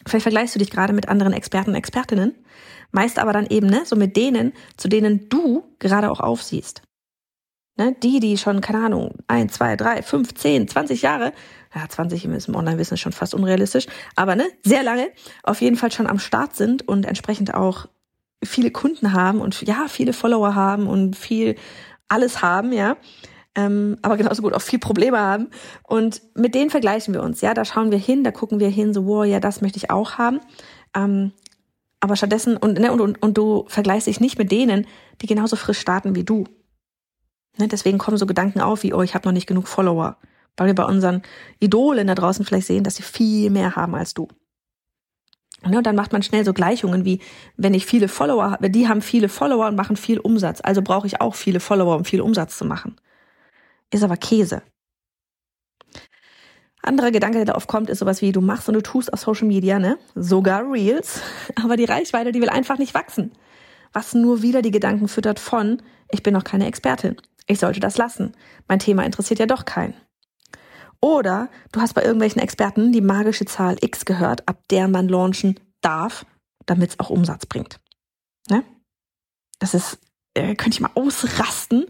vielleicht 0.05 0.23
vergleichst 0.23 0.55
du 0.55 0.59
dich 0.59 0.71
gerade 0.71 0.93
mit 0.93 1.09
anderen 1.09 1.33
Experten 1.33 1.71
und 1.71 1.75
Expertinnen, 1.75 2.35
meist 2.91 3.19
aber 3.19 3.33
dann 3.33 3.45
eben 3.47 3.67
ne, 3.67 3.83
so 3.85 3.95
mit 3.95 4.17
denen, 4.17 4.53
zu 4.77 4.87
denen 4.87 5.29
du 5.29 5.63
gerade 5.79 6.11
auch 6.11 6.19
aufsiehst. 6.19 6.81
Ne? 7.77 7.95
Die, 8.03 8.19
die 8.19 8.37
schon, 8.37 8.61
keine 8.61 8.85
Ahnung, 8.85 9.15
ein, 9.27 9.49
zwei, 9.49 9.75
drei, 9.75 10.01
fünf, 10.01 10.33
zehn, 10.33 10.67
zwanzig 10.67 11.01
Jahre 11.01 11.33
ja, 11.73 11.87
20 11.87 12.25
im 12.25 12.55
Online-Wissen 12.55 12.95
ist 12.95 12.99
schon 12.99 13.11
fast 13.11 13.33
unrealistisch, 13.33 13.87
aber 14.15 14.35
ne, 14.35 14.45
sehr 14.63 14.83
lange 14.83 15.09
auf 15.43 15.61
jeden 15.61 15.77
Fall 15.77 15.91
schon 15.91 16.07
am 16.07 16.19
Start 16.19 16.55
sind 16.55 16.87
und 16.87 17.05
entsprechend 17.05 17.53
auch 17.53 17.87
viele 18.43 18.71
Kunden 18.71 19.13
haben 19.13 19.39
und 19.39 19.61
ja, 19.61 19.85
viele 19.87 20.13
Follower 20.13 20.55
haben 20.55 20.87
und 20.87 21.15
viel 21.15 21.55
alles 22.07 22.41
haben, 22.41 22.73
ja. 22.73 22.97
Ähm, 23.53 23.97
aber 24.01 24.17
genauso 24.17 24.41
gut 24.41 24.53
auch 24.53 24.61
viel 24.61 24.79
Probleme 24.79 25.19
haben. 25.19 25.49
Und 25.83 26.21
mit 26.35 26.55
denen 26.55 26.69
vergleichen 26.69 27.13
wir 27.13 27.21
uns, 27.21 27.41
ja. 27.41 27.53
Da 27.53 27.63
schauen 27.65 27.91
wir 27.91 27.97
hin, 27.97 28.23
da 28.23 28.31
gucken 28.31 28.59
wir 28.59 28.69
hin, 28.69 28.93
so, 28.93 29.05
wow, 29.05 29.25
ja, 29.25 29.39
das 29.39 29.61
möchte 29.61 29.77
ich 29.77 29.91
auch 29.91 30.17
haben. 30.17 30.39
Ähm, 30.95 31.31
aber 31.99 32.15
stattdessen, 32.15 32.57
und, 32.57 32.79
ne, 32.79 32.91
und, 32.91 32.99
und, 32.99 33.21
und 33.21 33.37
du 33.37 33.65
vergleichst 33.67 34.07
dich 34.07 34.19
nicht 34.19 34.39
mit 34.39 34.51
denen, 34.51 34.87
die 35.21 35.27
genauso 35.27 35.55
frisch 35.55 35.79
starten 35.79 36.15
wie 36.15 36.23
du. 36.23 36.45
Ne, 37.57 37.67
deswegen 37.67 37.97
kommen 37.97 38.17
so 38.17 38.25
Gedanken 38.25 38.61
auf 38.61 38.83
wie, 38.83 38.93
oh, 38.93 39.01
ich 39.01 39.13
habe 39.13 39.27
noch 39.27 39.33
nicht 39.33 39.47
genug 39.47 39.67
Follower 39.67 40.17
weil 40.57 40.67
wir 40.67 40.75
bei 40.75 40.85
unseren 40.85 41.21
Idolen 41.59 42.07
da 42.07 42.15
draußen 42.15 42.45
vielleicht 42.45 42.67
sehen, 42.67 42.83
dass 42.83 42.95
sie 42.95 43.03
viel 43.03 43.49
mehr 43.49 43.75
haben 43.75 43.95
als 43.95 44.13
du. 44.13 44.27
Und 45.63 45.85
dann 45.85 45.95
macht 45.95 46.11
man 46.11 46.23
schnell 46.23 46.43
so 46.43 46.53
Gleichungen 46.53 47.05
wie, 47.05 47.19
wenn 47.55 47.75
ich 47.75 47.85
viele 47.85 48.07
Follower 48.07 48.51
habe, 48.51 48.69
die 48.71 48.87
haben 48.87 49.01
viele 49.01 49.29
Follower 49.29 49.67
und 49.67 49.75
machen 49.75 49.95
viel 49.95 50.19
Umsatz, 50.19 50.59
also 50.63 50.81
brauche 50.81 51.05
ich 51.05 51.21
auch 51.21 51.35
viele 51.35 51.59
Follower, 51.59 51.95
um 51.95 52.05
viel 52.05 52.21
Umsatz 52.21 52.57
zu 52.57 52.65
machen. 52.65 52.95
Ist 53.91 54.03
aber 54.03 54.17
Käse. 54.17 54.63
Anderer 56.81 57.11
Gedanke, 57.11 57.37
der 57.37 57.45
da 57.45 57.55
oft 57.55 57.67
kommt, 57.67 57.91
ist 57.91 57.99
sowas 57.99 58.23
wie, 58.23 58.31
du 58.31 58.41
machst 58.41 58.67
und 58.67 58.73
du 58.73 58.81
tust 58.81 59.13
auf 59.13 59.19
Social 59.19 59.47
Media, 59.47 59.77
ne? 59.77 59.99
Sogar 60.15 60.63
Reels. 60.63 61.21
Aber 61.63 61.77
die 61.77 61.85
Reichweite, 61.85 62.31
die 62.31 62.41
will 62.41 62.49
einfach 62.49 62.79
nicht 62.79 62.95
wachsen. 62.95 63.33
Was 63.93 64.15
nur 64.15 64.41
wieder 64.41 64.63
die 64.63 64.71
Gedanken 64.71 65.07
füttert 65.07 65.37
von, 65.37 65.83
ich 66.11 66.23
bin 66.23 66.33
noch 66.33 66.43
keine 66.43 66.67
Expertin. 66.67 67.17
Ich 67.47 67.59
sollte 67.59 67.79
das 67.79 67.97
lassen. 67.97 68.33
Mein 68.67 68.79
Thema 68.79 69.03
interessiert 69.03 69.39
ja 69.39 69.45
doch 69.45 69.65
keinen. 69.65 69.95
Oder 71.01 71.49
du 71.71 71.81
hast 71.81 71.93
bei 71.93 72.03
irgendwelchen 72.03 72.41
Experten 72.41 72.91
die 72.91 73.01
magische 73.01 73.45
Zahl 73.45 73.77
X 73.81 74.05
gehört, 74.05 74.47
ab 74.47 74.59
der 74.69 74.87
man 74.87 75.07
launchen 75.07 75.59
darf, 75.81 76.25
damit 76.67 76.91
es 76.91 76.99
auch 76.99 77.09
Umsatz 77.09 77.47
bringt. 77.47 77.79
Ne? 78.49 78.63
Das 79.59 79.73
ist, 79.73 79.97
äh, 80.35 80.55
könnte 80.55 80.75
ich 80.75 80.81
mal 80.81 80.91
ausrasten, 80.93 81.85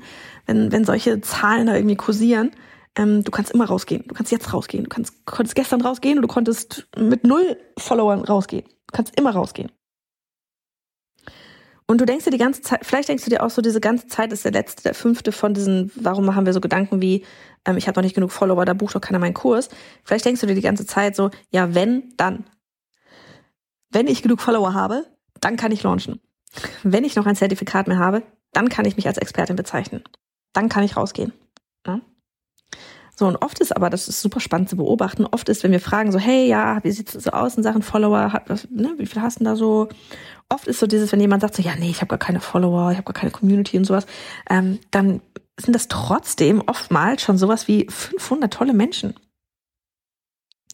wenn, 0.46 0.72
wenn 0.72 0.86
solche 0.86 1.20
Zahlen 1.22 1.68
da 1.68 1.76
irgendwie 1.76 1.98
kursieren. 1.98 2.52
Ähm, 2.98 3.24
du 3.24 3.32
kannst 3.32 3.52
immer 3.52 3.66
rausgehen. 3.66 4.06
Du 4.08 4.16
kannst 4.16 4.32
jetzt 4.32 4.54
rausgehen. 4.54 4.86
Du 4.86 4.90
kannst, 4.90 5.26
konntest 5.26 5.56
gestern 5.56 5.82
rausgehen 5.82 6.18
und 6.18 6.22
du 6.24 6.28
konntest 6.28 6.88
mit 6.98 7.26
null 7.26 7.58
Followern 7.78 8.22
rausgehen. 8.22 8.66
Du 8.66 8.94
kannst 8.94 9.18
immer 9.20 9.32
rausgehen. 9.32 9.72
Und 11.92 12.00
du 12.00 12.06
denkst 12.06 12.24
dir 12.24 12.32
die 12.32 12.38
ganze 12.38 12.62
Zeit, 12.62 12.86
vielleicht 12.86 13.10
denkst 13.10 13.26
du 13.26 13.30
dir 13.30 13.44
auch 13.44 13.50
so, 13.50 13.62
diese 13.62 13.82
ganze 13.82 14.08
Zeit 14.08 14.32
ist 14.32 14.46
der 14.46 14.54
letzte, 14.54 14.82
der 14.82 14.94
fünfte 14.94 15.34
von 15.34 15.54
diesen, 15.54 15.92
warum 15.96 16.34
haben 16.34 16.46
wir 16.46 16.54
so 16.54 16.62
Gedanken 16.62 17.02
wie, 17.02 17.26
ähm, 17.66 17.76
ich 17.76 17.90
habe 17.90 18.00
noch 18.00 18.04
nicht 18.04 18.16
genug 18.16 18.32
Follower, 18.32 18.64
da 18.64 18.74
bucht 18.74 18.96
doch 18.96 19.02
keiner 19.02 19.20
meinen 19.20 19.34
Kurs. 19.34 19.68
Vielleicht 20.06 20.24
denkst 20.24 20.40
du 20.40 20.48
dir 20.48 20.56
die 20.56 20.62
ganze 20.62 20.86
Zeit 20.86 21.18
so, 21.18 21.32
ja, 21.50 21.76
wenn, 21.76 22.14
dann. 22.16 22.46
Wenn 23.90 24.08
ich 24.08 24.22
genug 24.22 24.40
Follower 24.40 24.74
habe, 24.74 25.06
dann 25.42 25.58
kann 25.58 25.74
ich 25.74 25.84
launchen. 25.84 26.22
Wenn 26.84 27.04
ich 27.04 27.18
noch 27.18 27.26
ein 27.26 27.36
Zertifikat 27.36 27.90
mehr 27.90 28.00
habe, 28.00 28.24
dann 28.54 28.70
kann 28.70 28.86
ich 28.86 28.96
mich 28.96 29.08
als 29.08 29.18
Expertin 29.18 29.58
bezeichnen. 29.58 30.02
Dann 30.54 30.70
kann 30.70 30.86
ich 30.86 30.96
rausgehen. 30.96 31.34
Ja? 31.86 32.00
So, 33.18 33.28
und 33.28 33.36
oft 33.36 33.60
ist 33.60 33.76
aber, 33.76 33.90
das 33.90 34.08
ist 34.08 34.22
super 34.22 34.40
spannend 34.40 34.70
zu 34.70 34.78
beobachten, 34.78 35.26
oft 35.26 35.50
ist, 35.50 35.62
wenn 35.64 35.74
wir 35.74 35.82
fragen, 35.82 36.14
so, 36.14 36.20
hey, 36.20 36.48
ja, 36.48 36.82
wie 36.84 36.92
sieht's 36.92 37.12
so 37.12 37.32
aus 37.32 37.58
in 37.58 37.64
Sachen 37.64 37.82
Follower, 37.82 38.42
ne, 38.70 38.94
wie 38.98 39.06
viel 39.06 39.22
hast 39.22 39.42
du 39.42 39.44
da 39.44 39.58
so? 39.58 39.90
Oft 40.52 40.68
ist 40.68 40.80
so 40.80 40.88
dieses, 40.88 41.14
wenn 41.14 41.22
jemand 41.22 41.42
sagt 41.42 41.56
so, 41.56 41.64
ja, 41.64 41.76
nee, 41.78 41.90
ich 41.90 42.02
habe 42.02 42.10
gar 42.10 42.20
keine 42.20 42.42
Follower, 42.42 42.92
ich 42.92 42.98
habe 42.98 43.06
gar 43.06 43.20
keine 43.20 43.32
Community 43.32 43.78
und 43.78 43.86
sowas, 43.86 44.06
ähm, 44.50 44.80
dann 44.92 45.22
sind 45.58 45.74
das 45.74 45.88
trotzdem 45.88 46.62
oftmals 46.66 47.22
schon 47.22 47.38
sowas 47.38 47.70
wie 47.70 47.88
500 47.90 48.52
tolle 48.52 48.74
Menschen. 48.74 49.14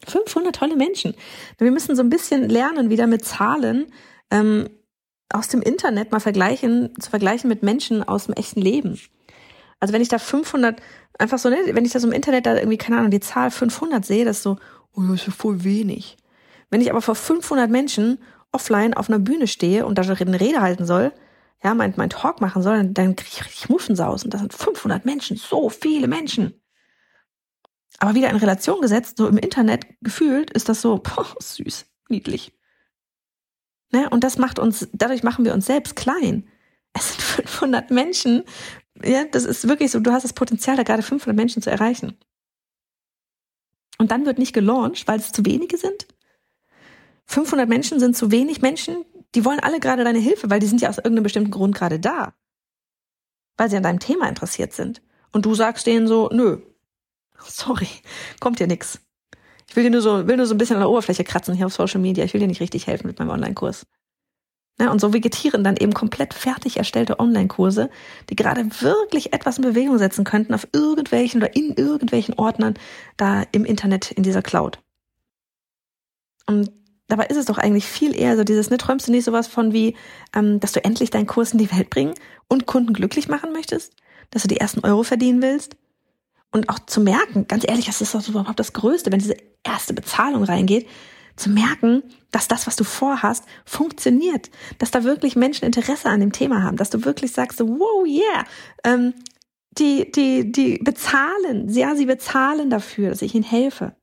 500 0.04 0.54
tolle 0.54 0.74
Menschen. 0.74 1.14
Wir 1.58 1.70
müssen 1.70 1.94
so 1.94 2.02
ein 2.02 2.10
bisschen 2.10 2.48
lernen, 2.48 2.90
wieder 2.90 3.06
mit 3.06 3.24
Zahlen 3.24 3.92
ähm, 4.32 4.68
aus 5.32 5.46
dem 5.46 5.62
Internet 5.62 6.10
mal 6.10 6.20
vergleichen, 6.20 6.92
zu 6.98 7.10
vergleichen 7.10 7.48
mit 7.48 7.62
Menschen 7.62 8.02
aus 8.02 8.26
dem 8.26 8.34
echten 8.34 8.60
Leben. 8.60 8.98
Also 9.78 9.94
wenn 9.94 10.02
ich 10.02 10.08
da 10.08 10.18
500, 10.18 10.80
einfach 11.20 11.38
so, 11.38 11.50
ne, 11.50 11.56
wenn 11.68 11.84
ich 11.84 11.92
das 11.92 12.02
im 12.02 12.12
Internet 12.12 12.46
da 12.46 12.56
irgendwie, 12.56 12.78
keine 12.78 12.98
Ahnung, 12.98 13.12
die 13.12 13.20
Zahl 13.20 13.52
500 13.52 14.04
sehe, 14.04 14.24
das 14.24 14.38
ist 14.38 14.42
so, 14.42 14.56
oh, 14.96 15.02
das 15.02 15.20
ist 15.20 15.26
ja 15.28 15.32
voll 15.32 15.62
wenig. 15.62 16.16
Wenn 16.68 16.80
ich 16.80 16.90
aber 16.90 17.00
vor 17.00 17.14
500 17.14 17.70
Menschen 17.70 18.18
offline 18.52 18.94
auf 18.94 19.08
einer 19.08 19.18
Bühne 19.18 19.46
stehe 19.46 19.86
und 19.86 19.98
da 19.98 20.02
eine 20.02 20.40
Rede 20.40 20.60
halten 20.60 20.86
soll, 20.86 21.12
ja, 21.62 21.74
mein, 21.74 21.94
mein 21.96 22.10
Talk 22.10 22.40
machen 22.40 22.62
soll, 22.62 22.76
dann, 22.76 22.94
dann 22.94 23.16
kriege 23.16 23.30
ich 23.32 23.44
richtig 23.44 23.68
Muffensausen. 23.68 24.28
Und 24.28 24.34
das 24.34 24.40
sind 24.40 24.52
500 24.52 25.04
Menschen, 25.04 25.36
so 25.36 25.68
viele 25.70 26.06
Menschen. 26.06 26.60
Aber 27.98 28.14
wieder 28.14 28.30
in 28.30 28.36
Relation 28.36 28.80
gesetzt, 28.80 29.16
so 29.16 29.26
im 29.26 29.38
Internet 29.38 29.86
gefühlt, 30.00 30.50
ist 30.50 30.68
das 30.68 30.80
so, 30.80 30.98
boah, 31.02 31.26
süß, 31.40 31.86
niedlich. 32.08 32.52
Ne? 33.90 34.08
Und 34.10 34.22
das 34.22 34.38
macht 34.38 34.58
uns, 34.58 34.88
dadurch 34.92 35.22
machen 35.22 35.44
wir 35.44 35.54
uns 35.54 35.66
selbst 35.66 35.96
klein. 35.96 36.48
Es 36.92 37.08
sind 37.08 37.22
500 37.48 37.90
Menschen. 37.90 38.44
Ja, 39.02 39.24
das 39.24 39.44
ist 39.44 39.68
wirklich 39.68 39.90
so, 39.90 40.00
du 40.00 40.12
hast 40.12 40.24
das 40.24 40.32
Potenzial, 40.32 40.76
da 40.76 40.82
gerade 40.82 41.02
500 41.02 41.36
Menschen 41.36 41.62
zu 41.62 41.70
erreichen. 41.70 42.16
Und 43.98 44.12
dann 44.12 44.26
wird 44.26 44.38
nicht 44.38 44.52
gelauncht, 44.52 45.08
weil 45.08 45.18
es 45.18 45.32
zu 45.32 45.44
wenige 45.44 45.76
sind. 45.76 46.06
500 47.28 47.68
Menschen 47.68 48.00
sind 48.00 48.16
zu 48.16 48.30
wenig 48.30 48.62
Menschen, 48.62 49.04
die 49.34 49.44
wollen 49.44 49.60
alle 49.60 49.80
gerade 49.80 50.02
deine 50.02 50.18
Hilfe, 50.18 50.50
weil 50.50 50.60
die 50.60 50.66
sind 50.66 50.80
ja 50.80 50.88
aus 50.88 50.96
irgendeinem 50.96 51.24
bestimmten 51.24 51.50
Grund 51.50 51.74
gerade 51.74 52.00
da. 52.00 52.34
Weil 53.56 53.70
sie 53.70 53.76
an 53.76 53.82
deinem 53.82 54.00
Thema 54.00 54.28
interessiert 54.28 54.72
sind. 54.72 55.02
Und 55.30 55.44
du 55.44 55.54
sagst 55.54 55.86
denen 55.86 56.08
so, 56.08 56.30
nö, 56.32 56.58
sorry, 57.44 57.88
kommt 58.40 58.58
dir 58.60 58.66
nix. 58.66 59.00
Ich 59.68 59.76
will 59.76 59.84
dir 59.84 59.90
nur 59.90 60.00
so, 60.00 60.26
will 60.26 60.38
nur 60.38 60.46
so 60.46 60.54
ein 60.54 60.58
bisschen 60.58 60.76
an 60.76 60.82
der 60.82 60.90
Oberfläche 60.90 61.24
kratzen 61.24 61.54
hier 61.54 61.66
auf 61.66 61.74
Social 61.74 62.00
Media. 62.00 62.24
Ich 62.24 62.32
will 62.32 62.40
dir 62.40 62.46
nicht 62.46 62.62
richtig 62.62 62.86
helfen 62.86 63.06
mit 63.06 63.18
meinem 63.18 63.30
Online-Kurs. 63.30 63.86
Ja, 64.80 64.90
und 64.90 65.00
so 65.00 65.12
vegetieren 65.12 65.64
dann 65.64 65.76
eben 65.76 65.92
komplett 65.92 66.32
fertig 66.32 66.78
erstellte 66.78 67.18
Online-Kurse, 67.18 67.90
die 68.30 68.36
gerade 68.36 68.64
wirklich 68.80 69.32
etwas 69.34 69.58
in 69.58 69.64
Bewegung 69.64 69.98
setzen 69.98 70.24
könnten 70.24 70.54
auf 70.54 70.68
irgendwelchen 70.72 71.42
oder 71.42 71.54
in 71.54 71.74
irgendwelchen 71.74 72.34
Ordnern 72.34 72.74
da 73.16 73.42
im 73.52 73.66
Internet 73.66 74.12
in 74.12 74.22
dieser 74.22 74.40
Cloud. 74.40 74.78
Und 76.46 76.70
dabei 77.08 77.26
ist 77.26 77.36
es 77.36 77.46
doch 77.46 77.58
eigentlich 77.58 77.86
viel 77.86 78.14
eher 78.14 78.36
so 78.36 78.44
dieses, 78.44 78.70
ne, 78.70 78.78
träumst 78.78 79.08
du 79.08 79.12
nicht 79.12 79.24
sowas 79.24 79.48
von 79.48 79.72
wie, 79.72 79.96
ähm, 80.34 80.60
dass 80.60 80.72
du 80.72 80.84
endlich 80.84 81.10
deinen 81.10 81.26
Kurs 81.26 81.52
in 81.52 81.58
die 81.58 81.72
Welt 81.72 81.90
bringen 81.90 82.14
und 82.48 82.66
Kunden 82.66 82.92
glücklich 82.92 83.28
machen 83.28 83.52
möchtest? 83.52 83.94
Dass 84.30 84.42
du 84.42 84.48
die 84.48 84.58
ersten 84.58 84.80
Euro 84.80 85.02
verdienen 85.02 85.42
willst? 85.42 85.76
Und 86.50 86.68
auch 86.68 86.78
zu 86.78 87.00
merken, 87.00 87.46
ganz 87.46 87.64
ehrlich, 87.66 87.86
das 87.86 88.00
ist 88.00 88.14
doch 88.14 88.26
überhaupt 88.26 88.58
das 88.58 88.72
Größte, 88.72 89.12
wenn 89.12 89.18
diese 89.18 89.36
erste 89.64 89.92
Bezahlung 89.92 90.44
reingeht, 90.44 90.86
zu 91.36 91.50
merken, 91.50 92.02
dass 92.30 92.48
das, 92.48 92.66
was 92.66 92.76
du 92.76 92.84
vorhast, 92.84 93.44
funktioniert, 93.64 94.50
dass 94.78 94.90
da 94.90 95.04
wirklich 95.04 95.36
Menschen 95.36 95.64
Interesse 95.64 96.08
an 96.08 96.20
dem 96.20 96.32
Thema 96.32 96.62
haben, 96.62 96.76
dass 96.76 96.90
du 96.90 97.04
wirklich 97.04 97.32
sagst, 97.32 97.58
so, 97.58 97.68
wow, 97.68 98.06
yeah, 98.06 98.44
ähm, 98.84 99.14
die, 99.72 100.10
die, 100.10 100.50
die 100.50 100.78
bezahlen, 100.78 101.68
ja, 101.68 101.94
sie 101.94 102.06
bezahlen 102.06 102.70
dafür, 102.70 103.10
dass 103.10 103.22
ich 103.22 103.34
ihnen 103.34 103.44
helfe, 103.44 103.94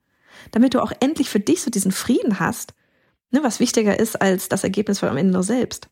damit 0.51 0.73
du 0.73 0.81
auch 0.81 0.93
endlich 0.99 1.29
für 1.29 1.39
dich 1.39 1.61
so 1.61 1.69
diesen 1.69 1.91
Frieden 1.91 2.39
hast, 2.39 2.73
ne, 3.35 3.43
was 3.43 3.59
wichtiger 3.59 3.99
ist 3.99 4.21
als 4.21 4.49
das 4.49 4.63
Ergebnis 4.63 4.99
von 4.99 5.09
am 5.09 5.17
Ende 5.17 5.33
nur 5.33 5.43
selbst. 5.43 5.89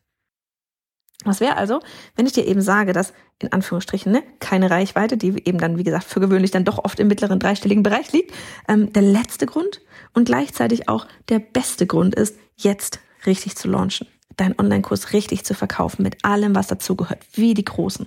Was 1.24 1.40
wäre 1.40 1.56
also, 1.56 1.80
wenn 2.16 2.26
ich 2.26 2.32
dir 2.32 2.46
eben 2.46 2.60
sage, 2.60 2.92
dass 2.92 3.14
in 3.38 3.52
Anführungsstrichen 3.52 4.12
ne, 4.12 4.22
keine 4.40 4.70
Reichweite, 4.70 5.16
die 5.16 5.28
eben 5.46 5.58
dann, 5.58 5.78
wie 5.78 5.84
gesagt, 5.84 6.04
für 6.04 6.20
gewöhnlich 6.20 6.50
dann 6.50 6.64
doch 6.64 6.84
oft 6.84 6.98
im 7.00 7.08
mittleren 7.08 7.38
dreistelligen 7.38 7.82
Bereich 7.82 8.12
liegt, 8.12 8.32
ähm, 8.68 8.92
der 8.92 9.02
letzte 9.02 9.46
Grund 9.46 9.80
und 10.12 10.24
gleichzeitig 10.24 10.88
auch 10.88 11.06
der 11.28 11.38
beste 11.38 11.86
Grund 11.86 12.14
ist, 12.14 12.36
jetzt 12.56 13.00
richtig 13.26 13.56
zu 13.56 13.68
launchen, 13.68 14.06
deinen 14.36 14.58
Online-Kurs 14.58 15.12
richtig 15.12 15.44
zu 15.44 15.54
verkaufen, 15.54 16.02
mit 16.02 16.24
allem, 16.24 16.54
was 16.54 16.66
dazugehört, 16.66 17.24
wie 17.32 17.54
die 17.54 17.64
Großen. 17.64 18.06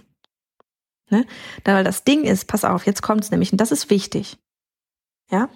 Ne? 1.09 1.25
Da, 1.63 1.75
weil 1.75 1.83
das 1.83 2.03
Ding 2.03 2.23
ist, 2.23 2.47
pass 2.47 2.65
auf, 2.65 2.85
jetzt 2.85 3.01
kommt's 3.01 3.31
nämlich, 3.31 3.51
und 3.51 3.59
das 3.59 3.71
ist 3.71 3.89
wichtig. 3.89 4.37
Ja? 5.31 5.49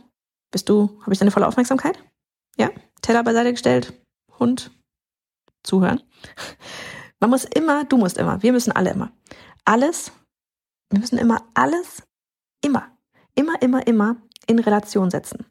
Bist 0.52 0.70
du, 0.70 1.00
habe 1.02 1.14
ich 1.14 1.20
deine 1.20 1.32
volle 1.32 1.48
Aufmerksamkeit? 1.48 2.00
Ja? 2.58 2.70
Teller 3.02 3.24
beiseite 3.24 3.52
gestellt, 3.52 3.94
Hund, 4.40 4.72
zuhören. 5.64 6.02
Man 7.20 7.30
muss 7.30 7.46
immer, 7.46 7.86
du 7.86 7.98
musst 7.98 8.18
immer, 8.18 8.42
wir 8.42 8.52
müssen 8.52 8.72
alle 8.72 8.92
immer. 8.92 9.12
Alles, 9.66 10.12
wir 10.90 11.00
müssen 11.00 11.20
immer 11.20 11.46
alles, 11.54 12.04
immer, 12.64 12.98
immer, 13.36 13.62
immer, 13.62 13.86
immer 13.86 14.18
in 14.48 14.60
Relation 14.60 15.12
setzen. 15.12 15.46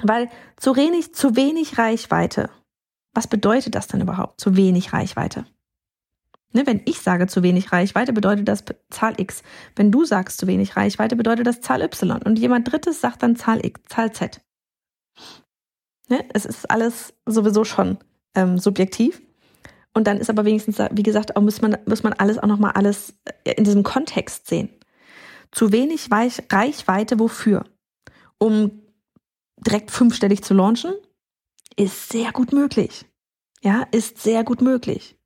Weil 0.00 0.30
zu 0.56 0.76
wenig, 0.76 1.14
zu 1.14 1.36
wenig 1.36 1.76
Reichweite, 1.76 2.50
was 3.14 3.26
bedeutet 3.26 3.74
das 3.74 3.88
denn 3.88 4.00
überhaupt? 4.00 4.40
Zu 4.40 4.56
wenig 4.56 4.92
Reichweite. 4.92 5.44
Ne, 6.52 6.66
wenn 6.66 6.80
ich 6.86 7.00
sage 7.00 7.26
zu 7.26 7.42
wenig 7.42 7.72
Reichweite, 7.72 8.12
bedeutet 8.12 8.48
das 8.48 8.64
Zahl 8.90 9.20
X. 9.20 9.42
Wenn 9.76 9.92
du 9.92 10.04
sagst 10.04 10.38
zu 10.38 10.46
wenig 10.46 10.76
Reichweite, 10.76 11.14
bedeutet 11.14 11.46
das 11.46 11.60
Zahl 11.60 11.82
Y. 11.82 12.22
Und 12.22 12.38
jemand 12.38 12.70
Drittes 12.70 13.00
sagt 13.00 13.22
dann 13.22 13.36
Zahl 13.36 13.64
X, 13.64 13.80
Zahl 13.86 14.12
Z. 14.12 14.40
Ne, 16.08 16.24
es 16.32 16.46
ist 16.46 16.70
alles 16.70 17.14
sowieso 17.26 17.64
schon 17.64 17.98
ähm, 18.34 18.58
subjektiv. 18.58 19.20
Und 19.94 20.06
dann 20.06 20.18
ist 20.18 20.30
aber 20.30 20.44
wenigstens, 20.44 20.78
wie 20.92 21.02
gesagt, 21.02 21.36
auch 21.36 21.42
muss 21.42 21.60
man, 21.60 21.76
muss 21.86 22.02
man 22.02 22.12
alles 22.14 22.38
auch 22.38 22.46
nochmal 22.46 22.72
alles 22.72 23.14
äh, 23.44 23.52
in 23.52 23.64
diesem 23.64 23.82
Kontext 23.82 24.46
sehen. 24.46 24.70
Zu 25.50 25.72
wenig 25.72 26.08
Reichweite 26.10 27.18
wofür? 27.18 27.64
Um 28.38 28.82
direkt 29.56 29.90
fünfstellig 29.90 30.42
zu 30.42 30.54
launchen? 30.54 30.94
Ist 31.76 32.10
sehr 32.10 32.32
gut 32.32 32.52
möglich. 32.52 33.06
Ja, 33.62 33.86
ist 33.90 34.18
sehr 34.18 34.44
gut 34.44 34.62
möglich. 34.62 35.16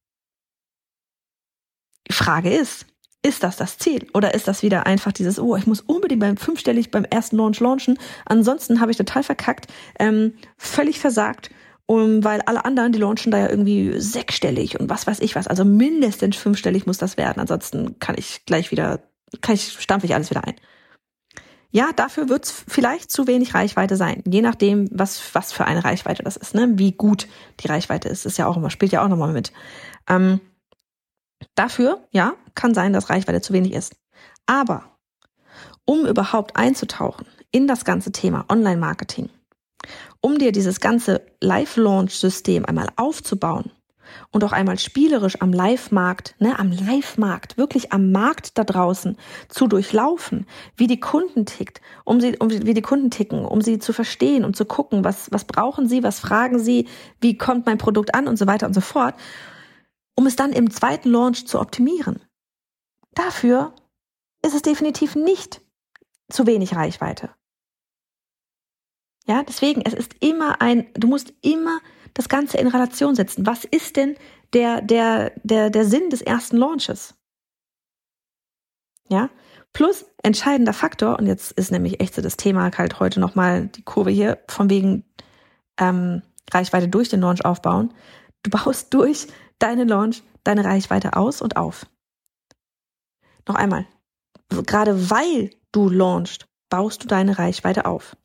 Die 2.08 2.14
Frage 2.14 2.54
ist, 2.54 2.86
ist 3.22 3.42
das 3.42 3.56
das 3.56 3.78
Ziel? 3.78 4.08
Oder 4.14 4.34
ist 4.34 4.48
das 4.48 4.62
wieder 4.62 4.86
einfach 4.86 5.12
dieses, 5.12 5.38
oh, 5.38 5.56
ich 5.56 5.66
muss 5.66 5.80
unbedingt 5.80 6.20
beim 6.20 6.36
fünfstellig 6.36 6.90
beim 6.90 7.04
ersten 7.04 7.36
Launch 7.36 7.60
launchen, 7.60 7.98
ansonsten 8.26 8.80
habe 8.80 8.90
ich 8.90 8.96
total 8.96 9.22
verkackt, 9.22 9.66
ähm, 9.98 10.34
völlig 10.56 10.98
versagt 10.98 11.50
um, 11.86 12.24
weil 12.24 12.40
alle 12.42 12.64
anderen, 12.64 12.92
die 12.92 12.98
launchen 12.98 13.32
da 13.32 13.38
ja 13.38 13.48
irgendwie 13.48 13.98
sechsstellig 14.00 14.78
und 14.78 14.88
was 14.88 15.06
weiß 15.06 15.20
ich 15.20 15.34
was. 15.34 15.48
Also 15.48 15.64
mindestens 15.64 16.36
fünfstellig 16.36 16.86
muss 16.86 16.98
das 16.98 17.16
werden. 17.16 17.40
Ansonsten 17.40 17.98
kann 17.98 18.14
ich 18.16 18.46
gleich 18.46 18.70
wieder, 18.70 19.02
kann 19.40 19.56
ich, 19.56 19.72
stampfe 19.78 20.06
ich 20.06 20.14
alles 20.14 20.30
wieder 20.30 20.44
ein. 20.44 20.54
Ja, 21.70 21.90
dafür 21.94 22.28
wird 22.28 22.44
es 22.44 22.64
vielleicht 22.68 23.10
zu 23.10 23.26
wenig 23.26 23.54
Reichweite 23.54 23.96
sein. 23.96 24.22
Je 24.26 24.42
nachdem, 24.42 24.88
was, 24.92 25.34
was 25.34 25.52
für 25.52 25.64
eine 25.64 25.84
Reichweite 25.84 26.22
das 26.22 26.36
ist, 26.36 26.54
ne? 26.54 26.72
Wie 26.74 26.92
gut 26.92 27.28
die 27.60 27.68
Reichweite 27.68 28.08
ist, 28.08 28.26
ist 28.26 28.36
ja 28.36 28.46
auch 28.46 28.58
immer, 28.58 28.68
spielt 28.68 28.92
ja 28.92 29.02
auch 29.02 29.08
nochmal 29.08 29.32
mit. 29.32 29.52
Ähm, 30.08 30.40
dafür, 31.54 32.06
ja, 32.10 32.34
kann 32.54 32.74
sein, 32.74 32.92
dass 32.92 33.10
Reichweite 33.10 33.40
zu 33.40 33.52
wenig 33.52 33.72
ist. 33.72 33.96
Aber 34.46 34.84
um 35.84 36.06
überhaupt 36.06 36.56
einzutauchen 36.56 37.26
in 37.50 37.66
das 37.66 37.84
ganze 37.84 38.12
Thema 38.12 38.44
Online-Marketing, 38.48 39.28
um 40.20 40.38
dir 40.38 40.52
dieses 40.52 40.80
ganze 40.80 41.22
Live-Launch-System 41.40 42.64
einmal 42.64 42.88
aufzubauen 42.96 43.72
und 44.30 44.44
auch 44.44 44.52
einmal 44.52 44.78
spielerisch 44.78 45.40
am 45.40 45.52
Live-Markt, 45.52 46.34
ne, 46.38 46.58
am 46.58 46.70
Live-Markt, 46.70 47.56
wirklich 47.56 47.92
am 47.92 48.12
Markt 48.12 48.58
da 48.58 48.64
draußen 48.64 49.16
zu 49.48 49.66
durchlaufen, 49.66 50.46
wie 50.76 50.86
die 50.86 51.00
Kunden 51.00 51.46
tickt, 51.46 51.80
um 52.04 52.20
sie, 52.20 52.36
um 52.38 52.50
wie 52.50 52.74
die 52.74 52.82
Kunden 52.82 53.10
ticken, 53.10 53.44
um 53.44 53.60
sie 53.60 53.78
zu 53.78 53.92
verstehen 53.92 54.44
und 54.44 54.56
zu 54.56 54.64
gucken, 54.64 55.04
was, 55.04 55.32
was 55.32 55.44
brauchen 55.44 55.88
sie, 55.88 56.02
was 56.02 56.20
fragen 56.20 56.58
sie, 56.58 56.88
wie 57.20 57.36
kommt 57.36 57.66
mein 57.66 57.78
Produkt 57.78 58.14
an 58.14 58.28
und 58.28 58.36
so 58.36 58.46
weiter 58.46 58.66
und 58.66 58.74
so 58.74 58.80
fort, 58.80 59.14
um 60.14 60.26
es 60.26 60.36
dann 60.36 60.52
im 60.52 60.70
zweiten 60.70 61.10
Launch 61.10 61.46
zu 61.46 61.60
optimieren. 61.60 62.22
Dafür 63.14 63.74
ist 64.44 64.54
es 64.54 64.62
definitiv 64.62 65.14
nicht 65.14 65.60
zu 66.30 66.46
wenig 66.46 66.74
Reichweite. 66.74 67.30
Ja, 69.26 69.42
deswegen, 69.44 69.82
es 69.82 69.94
ist 69.94 70.14
immer 70.20 70.60
ein, 70.60 70.86
du 70.94 71.06
musst 71.06 71.32
immer 71.42 71.80
das 72.14 72.28
Ganze 72.28 72.58
in 72.58 72.66
Relation 72.66 73.14
setzen. 73.14 73.46
Was 73.46 73.64
ist 73.64 73.96
denn 73.96 74.16
der, 74.52 74.82
der, 74.82 75.32
der, 75.42 75.70
der 75.70 75.84
Sinn 75.84 76.10
des 76.10 76.22
ersten 76.22 76.56
Launches? 76.56 77.14
Ja, 79.08 79.30
plus 79.72 80.06
entscheidender 80.22 80.72
Faktor, 80.72 81.18
und 81.18 81.26
jetzt 81.26 81.52
ist 81.52 81.70
nämlich 81.70 82.00
echt 82.00 82.14
so 82.14 82.22
das 82.22 82.36
Thema 82.36 82.70
halt 82.76 83.00
heute 83.00 83.20
nochmal 83.20 83.68
die 83.68 83.82
Kurve 83.82 84.10
hier, 84.10 84.38
von 84.48 84.70
wegen 84.70 85.04
ähm, 85.78 86.22
Reichweite 86.50 86.88
durch 86.88 87.08
den 87.08 87.20
Launch 87.20 87.44
aufbauen. 87.44 87.94
Du 88.42 88.50
baust 88.50 88.92
durch 88.94 89.28
deinen 89.62 89.88
Launch 89.88 90.22
deine 90.44 90.64
Reichweite 90.64 91.16
aus 91.16 91.40
und 91.40 91.56
auf. 91.56 91.86
Noch 93.46 93.54
einmal, 93.54 93.86
gerade 94.48 95.10
weil 95.10 95.50
du 95.72 95.88
launchst, 95.88 96.46
baust 96.68 97.04
du 97.04 97.08
deine 97.08 97.38
Reichweite 97.38 97.86
auf. 97.86 98.16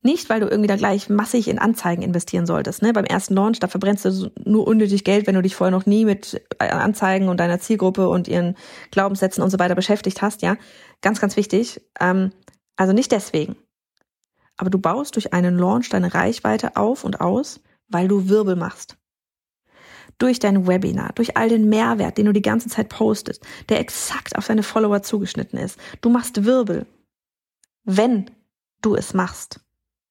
Nicht, 0.00 0.30
weil 0.30 0.40
du 0.40 0.46
irgendwie 0.46 0.68
da 0.68 0.76
gleich 0.76 1.08
massig 1.08 1.48
in 1.48 1.58
Anzeigen 1.58 2.02
investieren 2.02 2.46
solltest. 2.46 2.82
Ne? 2.82 2.92
Beim 2.92 3.04
ersten 3.04 3.34
Launch, 3.34 3.58
da 3.58 3.66
verbrennst 3.66 4.04
du 4.04 4.30
nur 4.44 4.66
unnötig 4.66 5.02
Geld, 5.02 5.26
wenn 5.26 5.34
du 5.34 5.42
dich 5.42 5.56
vorher 5.56 5.76
noch 5.76 5.86
nie 5.86 6.04
mit 6.04 6.40
äh, 6.60 6.68
Anzeigen 6.68 7.28
und 7.28 7.40
deiner 7.40 7.58
Zielgruppe 7.58 8.08
und 8.08 8.28
ihren 8.28 8.56
Glaubenssätzen 8.92 9.42
und 9.42 9.50
so 9.50 9.58
weiter 9.58 9.74
beschäftigt 9.74 10.22
hast. 10.22 10.42
Ja, 10.42 10.56
ganz, 11.02 11.20
ganz 11.20 11.36
wichtig. 11.36 11.80
Ähm, 11.98 12.30
also 12.76 12.92
nicht 12.92 13.10
deswegen. 13.10 13.56
Aber 14.56 14.70
du 14.70 14.78
baust 14.78 15.16
durch 15.16 15.32
einen 15.32 15.58
Launch 15.58 15.88
deine 15.88 16.14
Reichweite 16.14 16.76
auf 16.76 17.02
und 17.02 17.20
aus, 17.20 17.60
weil 17.88 18.06
du 18.06 18.28
Wirbel 18.28 18.54
machst. 18.54 18.96
Durch 20.18 20.40
dein 20.40 20.66
Webinar, 20.66 21.12
durch 21.14 21.36
all 21.36 21.48
den 21.48 21.68
Mehrwert, 21.68 22.18
den 22.18 22.26
du 22.26 22.32
die 22.32 22.42
ganze 22.42 22.68
Zeit 22.68 22.88
postest, 22.88 23.44
der 23.68 23.78
exakt 23.80 24.36
auf 24.36 24.46
deine 24.46 24.64
Follower 24.64 25.02
zugeschnitten 25.02 25.58
ist. 25.58 25.78
Du 26.00 26.10
machst 26.10 26.44
Wirbel, 26.44 26.86
wenn 27.84 28.30
du 28.82 28.96
es 28.96 29.14
machst. 29.14 29.60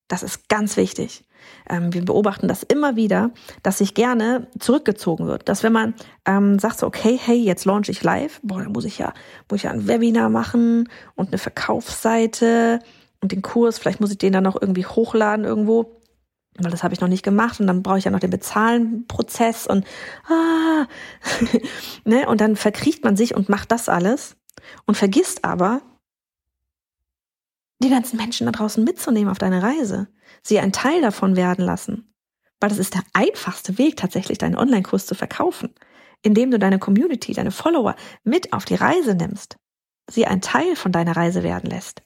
Das 0.08 0.24
ist 0.24 0.48
ganz 0.48 0.78
wichtig. 0.78 1.26
Ähm, 1.70 1.94
wir 1.94 2.04
beobachten 2.04 2.48
das 2.48 2.64
immer 2.64 2.96
wieder, 2.96 3.32
dass 3.64 3.80
sich 3.80 3.94
gerne 3.94 4.48
zurückgezogen 4.60 5.28
wird. 5.28 5.50
Dass 5.50 5.64
wenn 5.64 5.74
man 5.74 5.94
ähm, 6.26 6.60
sagt 6.60 6.80
so, 6.80 6.88
okay, 6.88 7.20
hey, 7.22 7.38
jetzt 7.38 7.66
launch 7.66 7.90
ich 7.90 8.04
live, 8.04 8.40
boah, 8.44 8.64
dann 8.64 8.72
muss 8.72 8.86
ich 8.86 8.98
ja, 8.98 9.14
muss 9.50 9.58
ich 9.58 9.64
ja 9.64 9.72
ein 9.72 9.88
Webinar 9.88 10.30
machen 10.30 10.90
und 11.16 11.28
eine 11.28 11.38
Verkaufsseite 11.38 12.80
und 13.22 13.32
den 13.32 13.42
Kurs, 13.42 13.78
vielleicht 13.80 14.00
muss 14.00 14.12
ich 14.12 14.18
den 14.18 14.34
dann 14.34 14.44
noch 14.44 14.60
irgendwie 14.60 14.86
hochladen 14.86 15.46
irgendwo 15.46 15.97
weil 16.60 16.72
das 16.72 16.84
habe 16.84 16.94
ich 16.94 17.02
noch 17.02 17.08
nicht 17.08 17.24
gemacht 17.24 17.60
und 17.60 17.68
dann 17.68 17.84
brauche 17.84 17.98
ich 17.98 18.06
ja 18.06 18.12
noch 18.12 18.20
den 18.20 18.30
Bezahlen-Prozess 18.30 19.68
und 19.68 19.86
ah, 20.30 20.86
ne? 22.04 22.28
und 22.28 22.42
dann 22.42 22.56
verkriecht 22.56 23.04
man 23.04 23.16
sich 23.16 23.36
und 23.36 23.50
macht 23.50 23.72
das 23.72 23.90
alles 23.90 24.36
und 24.86 24.96
vergisst 24.96 25.44
aber, 25.44 25.82
die 27.80 27.90
ganzen 27.90 28.18
Menschen 28.18 28.46
da 28.46 28.52
draußen 28.52 28.84
mitzunehmen 28.84 29.30
auf 29.30 29.38
deine 29.38 29.62
Reise, 29.62 30.08
sie 30.42 30.60
ein 30.60 30.72
Teil 30.72 31.02
davon 31.02 31.36
werden 31.36 31.64
lassen. 31.64 32.14
Weil 32.60 32.70
das 32.70 32.80
ist 32.80 32.96
der 32.96 33.04
einfachste 33.14 33.78
Weg, 33.78 33.98
tatsächlich 33.98 34.40
deinen 34.40 34.58
Online-Kurs 34.58 35.06
zu 35.06 35.14
verkaufen, 35.14 35.76
indem 36.24 36.50
du 36.50 36.58
deine 36.58 36.80
Community, 36.80 37.34
deine 37.34 37.52
Follower 37.52 37.96
mit 38.24 38.52
auf 38.52 38.66
die 38.66 38.76
Reise 38.76 39.14
nimmst, 39.14 39.58
sie 40.10 40.26
ein 40.26 40.42
Teil 40.42 40.76
von 40.76 40.92
deiner 40.92 41.16
Reise 41.16 41.44
werden 41.44 41.70
lässt. 41.70 42.02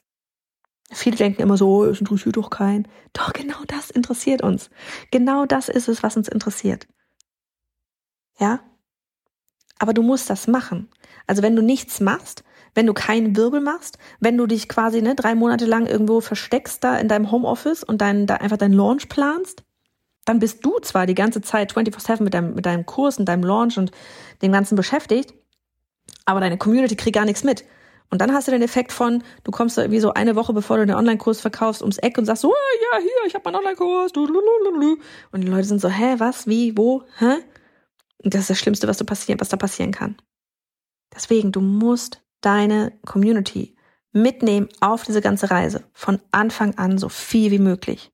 Viele 0.92 1.16
denken 1.16 1.42
immer 1.42 1.56
so, 1.56 1.84
es 1.84 2.00
interessiert 2.00 2.36
doch 2.36 2.50
keinen. 2.50 2.86
Doch 3.12 3.32
genau 3.32 3.62
das 3.66 3.90
interessiert 3.90 4.42
uns. 4.42 4.70
Genau 5.10 5.46
das 5.46 5.68
ist 5.68 5.88
es, 5.88 6.02
was 6.02 6.16
uns 6.16 6.28
interessiert. 6.28 6.86
Ja? 8.38 8.60
Aber 9.78 9.94
du 9.94 10.02
musst 10.02 10.30
das 10.30 10.46
machen. 10.46 10.88
Also 11.26 11.42
wenn 11.42 11.56
du 11.56 11.62
nichts 11.62 12.00
machst, 12.00 12.44
wenn 12.74 12.86
du 12.86 12.94
keinen 12.94 13.36
Wirbel 13.36 13.60
machst, 13.60 13.98
wenn 14.20 14.36
du 14.36 14.46
dich 14.46 14.68
quasi 14.68 15.02
ne, 15.02 15.14
drei 15.14 15.34
Monate 15.34 15.66
lang 15.66 15.86
irgendwo 15.86 16.20
versteckst 16.20 16.82
da 16.84 16.96
in 16.98 17.08
deinem 17.08 17.30
Homeoffice 17.30 17.84
und 17.84 18.00
dein, 18.00 18.26
da 18.26 18.36
einfach 18.36 18.56
deinen 18.56 18.74
Launch 18.74 19.08
planst, 19.08 19.62
dann 20.24 20.38
bist 20.38 20.64
du 20.64 20.78
zwar 20.80 21.06
die 21.06 21.14
ganze 21.14 21.40
Zeit 21.40 21.72
24-7 21.72 22.22
mit 22.22 22.34
deinem, 22.34 22.54
mit 22.54 22.66
deinem 22.66 22.86
Kurs 22.86 23.18
und 23.18 23.26
deinem 23.26 23.42
Launch 23.42 23.76
und 23.76 23.90
dem 24.40 24.52
Ganzen 24.52 24.76
beschäftigt, 24.76 25.34
aber 26.24 26.40
deine 26.40 26.58
Community 26.58 26.96
kriegt 26.96 27.16
gar 27.16 27.24
nichts 27.24 27.44
mit. 27.44 27.64
Und 28.12 28.20
dann 28.20 28.34
hast 28.34 28.46
du 28.46 28.52
den 28.52 28.60
Effekt 28.60 28.92
von, 28.92 29.24
du 29.42 29.50
kommst 29.50 29.78
irgendwie 29.78 29.98
so 29.98 30.12
eine 30.12 30.36
Woche, 30.36 30.52
bevor 30.52 30.76
du 30.76 30.84
den 30.84 30.94
Online-Kurs 30.94 31.40
verkaufst, 31.40 31.80
ums 31.80 31.96
Eck 31.96 32.18
und 32.18 32.26
sagst 32.26 32.42
so, 32.42 32.50
oh, 32.50 32.52
ja, 32.92 32.98
hier, 33.00 33.26
ich 33.26 33.34
habe 33.34 33.42
meinen 33.46 33.64
Online-Kurs. 33.64 34.12
Und 34.12 35.40
die 35.40 35.46
Leute 35.46 35.64
sind 35.64 35.80
so, 35.80 35.88
hä, 35.88 36.16
was, 36.18 36.46
wie, 36.46 36.76
wo, 36.76 37.04
hä? 37.16 37.36
Und 38.22 38.34
das 38.34 38.42
ist 38.42 38.50
das 38.50 38.58
Schlimmste, 38.58 38.86
was, 38.86 38.98
du 38.98 39.06
passieren, 39.06 39.40
was 39.40 39.48
da 39.48 39.56
passieren 39.56 39.92
kann. 39.92 40.18
Deswegen, 41.14 41.52
du 41.52 41.62
musst 41.62 42.22
deine 42.42 42.92
Community 43.06 43.76
mitnehmen 44.12 44.68
auf 44.80 45.04
diese 45.04 45.22
ganze 45.22 45.50
Reise. 45.50 45.82
Von 45.94 46.20
Anfang 46.32 46.76
an 46.76 46.98
so 46.98 47.08
viel 47.08 47.50
wie 47.50 47.58
möglich. 47.58 48.12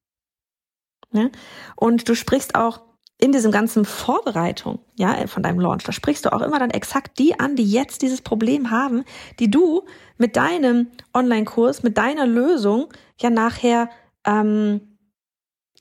Ja? 1.11 1.29
Und 1.75 2.09
du 2.09 2.15
sprichst 2.15 2.55
auch 2.55 2.83
in 3.21 3.33
diesem 3.33 3.51
ganzen 3.51 3.85
Vorbereitung, 3.85 4.79
ja, 4.95 5.27
von 5.27 5.43
deinem 5.43 5.59
Launch, 5.59 5.83
da 5.83 5.91
sprichst 5.91 6.25
du 6.25 6.33
auch 6.33 6.41
immer 6.41 6.61
dann 6.61 6.71
exakt 6.71 7.19
die 7.19 7.39
an, 7.39 7.57
die 7.57 7.69
jetzt 7.69 8.03
dieses 8.03 8.23
Problem 8.23 8.71
haben, 8.71 9.05
die 9.41 9.51
du 9.51 9.83
mit 10.19 10.37
deinem 10.37 10.89
Online-Kurs, 11.13 11.83
mit 11.83 11.99
deiner 11.99 12.27
Lösung 12.27 12.89
ja 13.21 13.31
nachher, 13.31 13.91
ähm, 14.25 14.99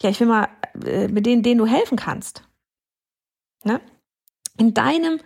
ja, 0.02 0.10
ich 0.10 0.20
will 0.20 0.28
mal, 0.28 0.48
äh, 0.84 1.08
mit 1.08 1.28
denen, 1.28 1.44
denen 1.44 1.60
du 1.60 1.68
helfen 1.68 1.96
kannst. 1.96 2.44
Ne? 3.64 3.82
In 4.58 4.74
deinem 4.74 5.20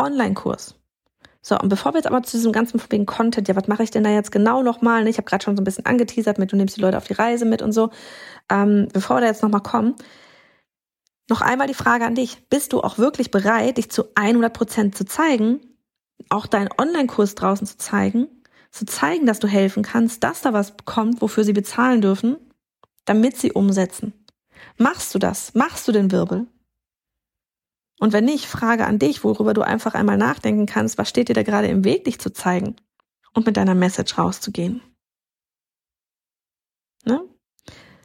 Online-Kurs. 0.00 0.76
So, 1.40 1.58
und 1.58 1.68
bevor 1.70 1.92
wir 1.92 1.98
jetzt 1.98 2.06
aber 2.06 2.22
zu 2.22 2.36
diesem 2.36 2.52
ganzen 2.52 2.80
wegen 2.90 3.06
Content, 3.06 3.48
ja, 3.48 3.56
was 3.56 3.66
mache 3.66 3.82
ich 3.82 3.90
denn 3.90 4.04
da 4.04 4.10
jetzt 4.10 4.30
genau 4.30 4.62
nochmal? 4.62 5.02
Ne? 5.02 5.10
Ich 5.10 5.16
habe 5.18 5.28
gerade 5.28 5.42
schon 5.42 5.56
so 5.56 5.62
ein 5.62 5.64
bisschen 5.64 5.86
angeteasert 5.86 6.38
mit, 6.38 6.52
du 6.52 6.56
nimmst 6.56 6.76
die 6.76 6.80
Leute 6.80 6.96
auf 6.96 7.06
die 7.06 7.14
Reise 7.14 7.46
mit 7.46 7.62
und 7.62 7.72
so. 7.72 7.90
Ähm, 8.48 8.88
bevor 8.92 9.16
wir 9.16 9.22
da 9.22 9.26
jetzt 9.26 9.42
nochmal 9.42 9.62
kommen, 9.62 9.96
noch 11.28 11.40
einmal 11.40 11.66
die 11.66 11.74
Frage 11.74 12.06
an 12.06 12.14
dich. 12.14 12.48
Bist 12.48 12.72
du 12.72 12.80
auch 12.80 12.98
wirklich 12.98 13.30
bereit, 13.30 13.76
dich 13.76 13.90
zu 13.90 14.04
100 14.14 14.52
Prozent 14.52 14.96
zu 14.96 15.04
zeigen, 15.04 15.60
auch 16.30 16.46
deinen 16.46 16.70
Online-Kurs 16.76 17.34
draußen 17.34 17.66
zu 17.66 17.76
zeigen, 17.76 18.28
zu 18.70 18.86
zeigen, 18.86 19.26
dass 19.26 19.38
du 19.38 19.48
helfen 19.48 19.82
kannst, 19.82 20.24
dass 20.24 20.42
da 20.42 20.52
was 20.52 20.74
kommt, 20.84 21.20
wofür 21.20 21.44
sie 21.44 21.52
bezahlen 21.52 22.00
dürfen, 22.00 22.36
damit 23.04 23.36
sie 23.36 23.52
umsetzen? 23.52 24.12
Machst 24.76 25.14
du 25.14 25.18
das? 25.18 25.54
Machst 25.54 25.86
du 25.88 25.92
den 25.92 26.10
Wirbel? 26.10 26.46
Und 28.00 28.12
wenn 28.12 28.24
nicht, 28.24 28.46
Frage 28.46 28.86
an 28.86 28.98
dich, 28.98 29.24
worüber 29.24 29.54
du 29.54 29.62
einfach 29.62 29.94
einmal 29.94 30.16
nachdenken 30.16 30.66
kannst, 30.66 30.98
was 30.98 31.08
steht 31.08 31.28
dir 31.28 31.34
da 31.34 31.42
gerade 31.42 31.66
im 31.68 31.84
Weg, 31.84 32.04
dich 32.04 32.20
zu 32.20 32.32
zeigen 32.32 32.76
und 33.34 33.46
mit 33.46 33.56
deiner 33.56 33.74
Message 33.74 34.16
rauszugehen? 34.16 34.80
Ne? 37.04 37.22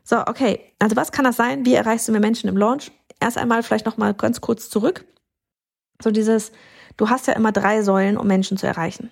So, 0.03 0.25
okay. 0.25 0.73
Also 0.79 0.95
was 0.95 1.11
kann 1.11 1.25
das 1.25 1.35
sein? 1.35 1.65
Wie 1.65 1.75
erreichst 1.75 2.07
du 2.07 2.11
mehr 2.11 2.21
Menschen 2.21 2.49
im 2.49 2.57
Launch? 2.57 2.91
Erst 3.23 3.37
einmal 3.37 3.63
vielleicht 3.63 3.85
noch 3.85 3.95
mal 3.95 4.13
ganz 4.13 4.41
kurz 4.41 4.69
zurück. 4.69 5.05
So 6.01 6.11
dieses, 6.11 6.51
du 6.97 7.09
hast 7.09 7.25
ja 7.27 7.33
immer 7.33 7.53
drei 7.53 7.81
Säulen, 7.81 8.17
um 8.17 8.27
Menschen 8.27 8.57
zu 8.57 8.67
erreichen. 8.67 9.11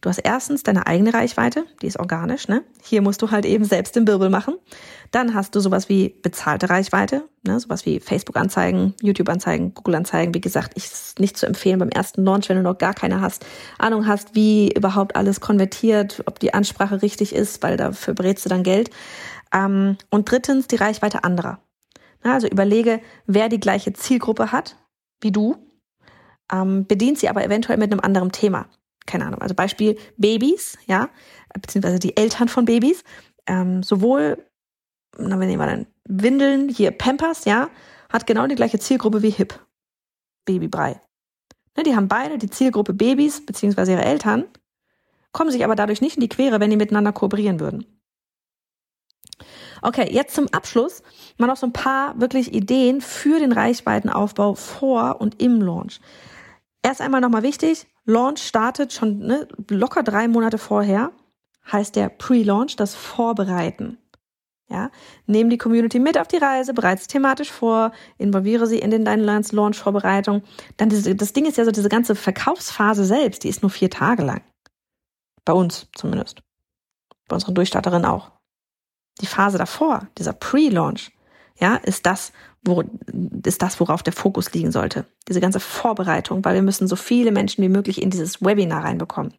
Du 0.00 0.08
hast 0.08 0.18
erstens 0.18 0.64
deine 0.64 0.88
eigene 0.88 1.14
Reichweite, 1.14 1.64
die 1.80 1.86
ist 1.86 2.00
organisch, 2.00 2.48
ne? 2.48 2.64
Hier 2.82 3.00
musst 3.00 3.22
du 3.22 3.30
halt 3.30 3.46
eben 3.46 3.64
selbst 3.64 3.94
den 3.94 4.08
Wirbel 4.08 4.30
machen. 4.30 4.56
Dann 5.12 5.32
hast 5.32 5.54
du 5.54 5.60
sowas 5.60 5.88
wie 5.88 6.08
bezahlte 6.08 6.70
Reichweite, 6.70 7.28
ne? 7.46 7.60
Sowas 7.60 7.86
wie 7.86 8.00
Facebook-Anzeigen, 8.00 8.94
YouTube-Anzeigen, 9.00 9.74
Google-Anzeigen. 9.74 10.34
Wie 10.34 10.40
gesagt, 10.40 10.72
ich 10.74 10.86
ist 10.86 11.20
nicht 11.20 11.36
zu 11.36 11.46
empfehlen 11.46 11.78
beim 11.78 11.90
ersten 11.90 12.24
Launch, 12.24 12.48
wenn 12.48 12.56
du 12.56 12.64
noch 12.64 12.78
gar 12.78 12.94
keine 12.94 13.20
hast, 13.20 13.46
Ahnung 13.78 14.08
hast, 14.08 14.34
wie 14.34 14.72
überhaupt 14.72 15.14
alles 15.14 15.40
konvertiert, 15.40 16.24
ob 16.26 16.40
die 16.40 16.52
Ansprache 16.52 17.00
richtig 17.00 17.32
ist, 17.32 17.62
weil 17.62 17.76
dafür 17.76 18.14
brätst 18.14 18.44
du 18.44 18.48
dann 18.48 18.64
Geld. 18.64 18.90
Ähm, 19.54 19.98
und 20.10 20.28
drittens 20.28 20.66
die 20.66 20.76
Reichweite 20.76 21.22
anderer. 21.22 21.60
Also 22.22 22.48
überlege, 22.48 23.00
wer 23.26 23.48
die 23.48 23.60
gleiche 23.60 23.92
Zielgruppe 23.92 24.52
hat 24.52 24.76
wie 25.20 25.32
du, 25.32 25.56
ähm, 26.52 26.86
bedient 26.86 27.18
sie 27.18 27.28
aber 27.28 27.44
eventuell 27.44 27.78
mit 27.78 27.90
einem 27.90 28.00
anderen 28.00 28.32
Thema 28.32 28.68
keine 29.08 29.26
Ahnung, 29.26 29.42
also 29.42 29.56
Beispiel 29.56 29.98
Babys, 30.18 30.78
ja, 30.86 31.08
beziehungsweise 31.60 31.98
die 31.98 32.16
Eltern 32.16 32.48
von 32.48 32.66
Babys, 32.66 33.02
ähm, 33.46 33.82
sowohl, 33.82 34.46
na, 35.16 35.40
wir 35.40 35.46
nehmen 35.48 35.60
wir 35.60 35.66
dann 35.66 35.86
Windeln, 36.04 36.68
hier 36.68 36.92
Pampers, 36.92 37.44
ja, 37.44 37.70
hat 38.08 38.26
genau 38.28 38.46
die 38.46 38.54
gleiche 38.54 38.78
Zielgruppe 38.78 39.22
wie 39.22 39.30
HIP, 39.30 39.58
Babybrei. 40.44 41.00
Ne, 41.76 41.82
die 41.82 41.96
haben 41.96 42.06
beide 42.06 42.38
die 42.38 42.50
Zielgruppe 42.50 42.92
Babys, 42.92 43.44
beziehungsweise 43.44 43.92
ihre 43.92 44.04
Eltern, 44.04 44.44
kommen 45.32 45.50
sich 45.50 45.64
aber 45.64 45.74
dadurch 45.74 46.00
nicht 46.00 46.16
in 46.16 46.20
die 46.20 46.28
Quere, 46.28 46.60
wenn 46.60 46.70
die 46.70 46.76
miteinander 46.76 47.12
kooperieren 47.12 47.60
würden. 47.60 47.86
Okay, 49.82 50.08
jetzt 50.10 50.34
zum 50.34 50.48
Abschluss 50.52 51.02
mal 51.36 51.46
noch 51.46 51.56
so 51.56 51.66
ein 51.66 51.72
paar 51.72 52.20
wirklich 52.20 52.52
Ideen 52.52 53.00
für 53.00 53.38
den 53.38 53.52
Reichweitenaufbau 53.52 54.54
vor 54.54 55.20
und 55.20 55.40
im 55.40 55.60
Launch. 55.60 56.00
Erst 56.82 57.00
einmal 57.00 57.20
nochmal 57.20 57.42
wichtig, 57.42 57.86
Launch 58.04 58.38
startet 58.38 58.92
schon 58.92 59.18
ne, 59.18 59.48
locker 59.68 60.02
drei 60.02 60.28
Monate 60.28 60.58
vorher, 60.58 61.12
heißt 61.70 61.96
der 61.96 62.08
Pre-Launch, 62.08 62.76
das 62.76 62.94
Vorbereiten. 62.94 63.98
Ja, 64.70 64.90
nehmen 65.26 65.48
die 65.48 65.56
Community 65.56 65.98
mit 65.98 66.18
auf 66.18 66.28
die 66.28 66.36
Reise, 66.36 66.74
bereits 66.74 67.06
thematisch 67.06 67.50
vor, 67.50 67.92
involviere 68.18 68.66
sie 68.66 68.78
in 68.78 68.90
den 68.90 69.04
deinen 69.04 69.24
Launch 69.24 69.78
Vorbereitung. 69.78 70.42
Dann 70.76 70.90
diese, 70.90 71.14
das 71.14 71.32
Ding 71.32 71.46
ist 71.46 71.56
ja 71.56 71.64
so, 71.64 71.70
diese 71.70 71.88
ganze 71.88 72.14
Verkaufsphase 72.14 73.04
selbst, 73.04 73.44
die 73.44 73.48
ist 73.48 73.62
nur 73.62 73.70
vier 73.70 73.88
Tage 73.88 74.22
lang. 74.24 74.42
Bei 75.46 75.54
uns 75.54 75.88
zumindest. 75.94 76.42
Bei 77.28 77.34
unseren 77.34 77.54
Durchstarterinnen 77.54 78.04
auch. 78.04 78.37
Die 79.20 79.26
Phase 79.26 79.58
davor, 79.58 80.06
dieser 80.16 80.32
Pre-Launch, 80.32 81.12
ja, 81.58 81.76
ist 81.76 82.06
das, 82.06 82.32
wo, 82.62 82.84
ist 83.44 83.62
das, 83.62 83.80
worauf 83.80 84.02
der 84.02 84.12
Fokus 84.12 84.52
liegen 84.52 84.72
sollte. 84.72 85.06
Diese 85.26 85.40
ganze 85.40 85.60
Vorbereitung, 85.60 86.44
weil 86.44 86.54
wir 86.54 86.62
müssen 86.62 86.86
so 86.88 86.96
viele 86.96 87.32
Menschen 87.32 87.62
wie 87.62 87.68
möglich 87.68 88.00
in 88.00 88.10
dieses 88.10 88.42
Webinar 88.42 88.84
reinbekommen. 88.84 89.34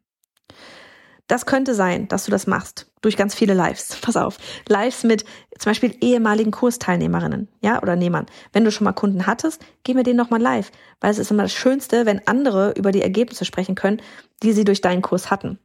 Das 1.28 1.46
könnte 1.46 1.76
sein, 1.76 2.08
dass 2.08 2.26
du 2.26 2.32
das 2.32 2.48
machst 2.48 2.92
durch 3.02 3.16
ganz 3.16 3.36
viele 3.36 3.54
Lives. 3.54 3.96
Pass 4.02 4.18
auf, 4.18 4.38
Lives 4.68 5.04
mit 5.04 5.24
zum 5.58 5.70
Beispiel 5.70 5.96
ehemaligen 6.02 6.52
Kursteilnehmerinnen, 6.52 7.48
ja 7.62 7.82
oder 7.82 7.96
Nehmern. 7.96 8.26
Wenn 8.52 8.66
du 8.66 8.72
schon 8.72 8.86
mal 8.86 8.94
Kunden 8.94 9.28
hattest, 9.28 9.64
geh 9.84 9.94
mir 9.94 10.04
den 10.04 10.16
nochmal 10.16 10.42
live, 10.42 10.72
weil 11.00 11.12
es 11.12 11.20
ist 11.20 11.30
immer 11.30 11.44
das 11.44 11.54
Schönste, 11.54 12.08
wenn 12.08 12.28
andere 12.28 12.74
über 12.76 12.92
die 12.92 13.04
Ergebnisse 13.04 13.46
sprechen 13.46 13.76
können, 13.76 14.02
die 14.42 14.54
sie 14.54 14.64
durch 14.64 14.82
deinen 14.82 15.04
Kurs 15.04 15.30
hatten. 15.30 15.60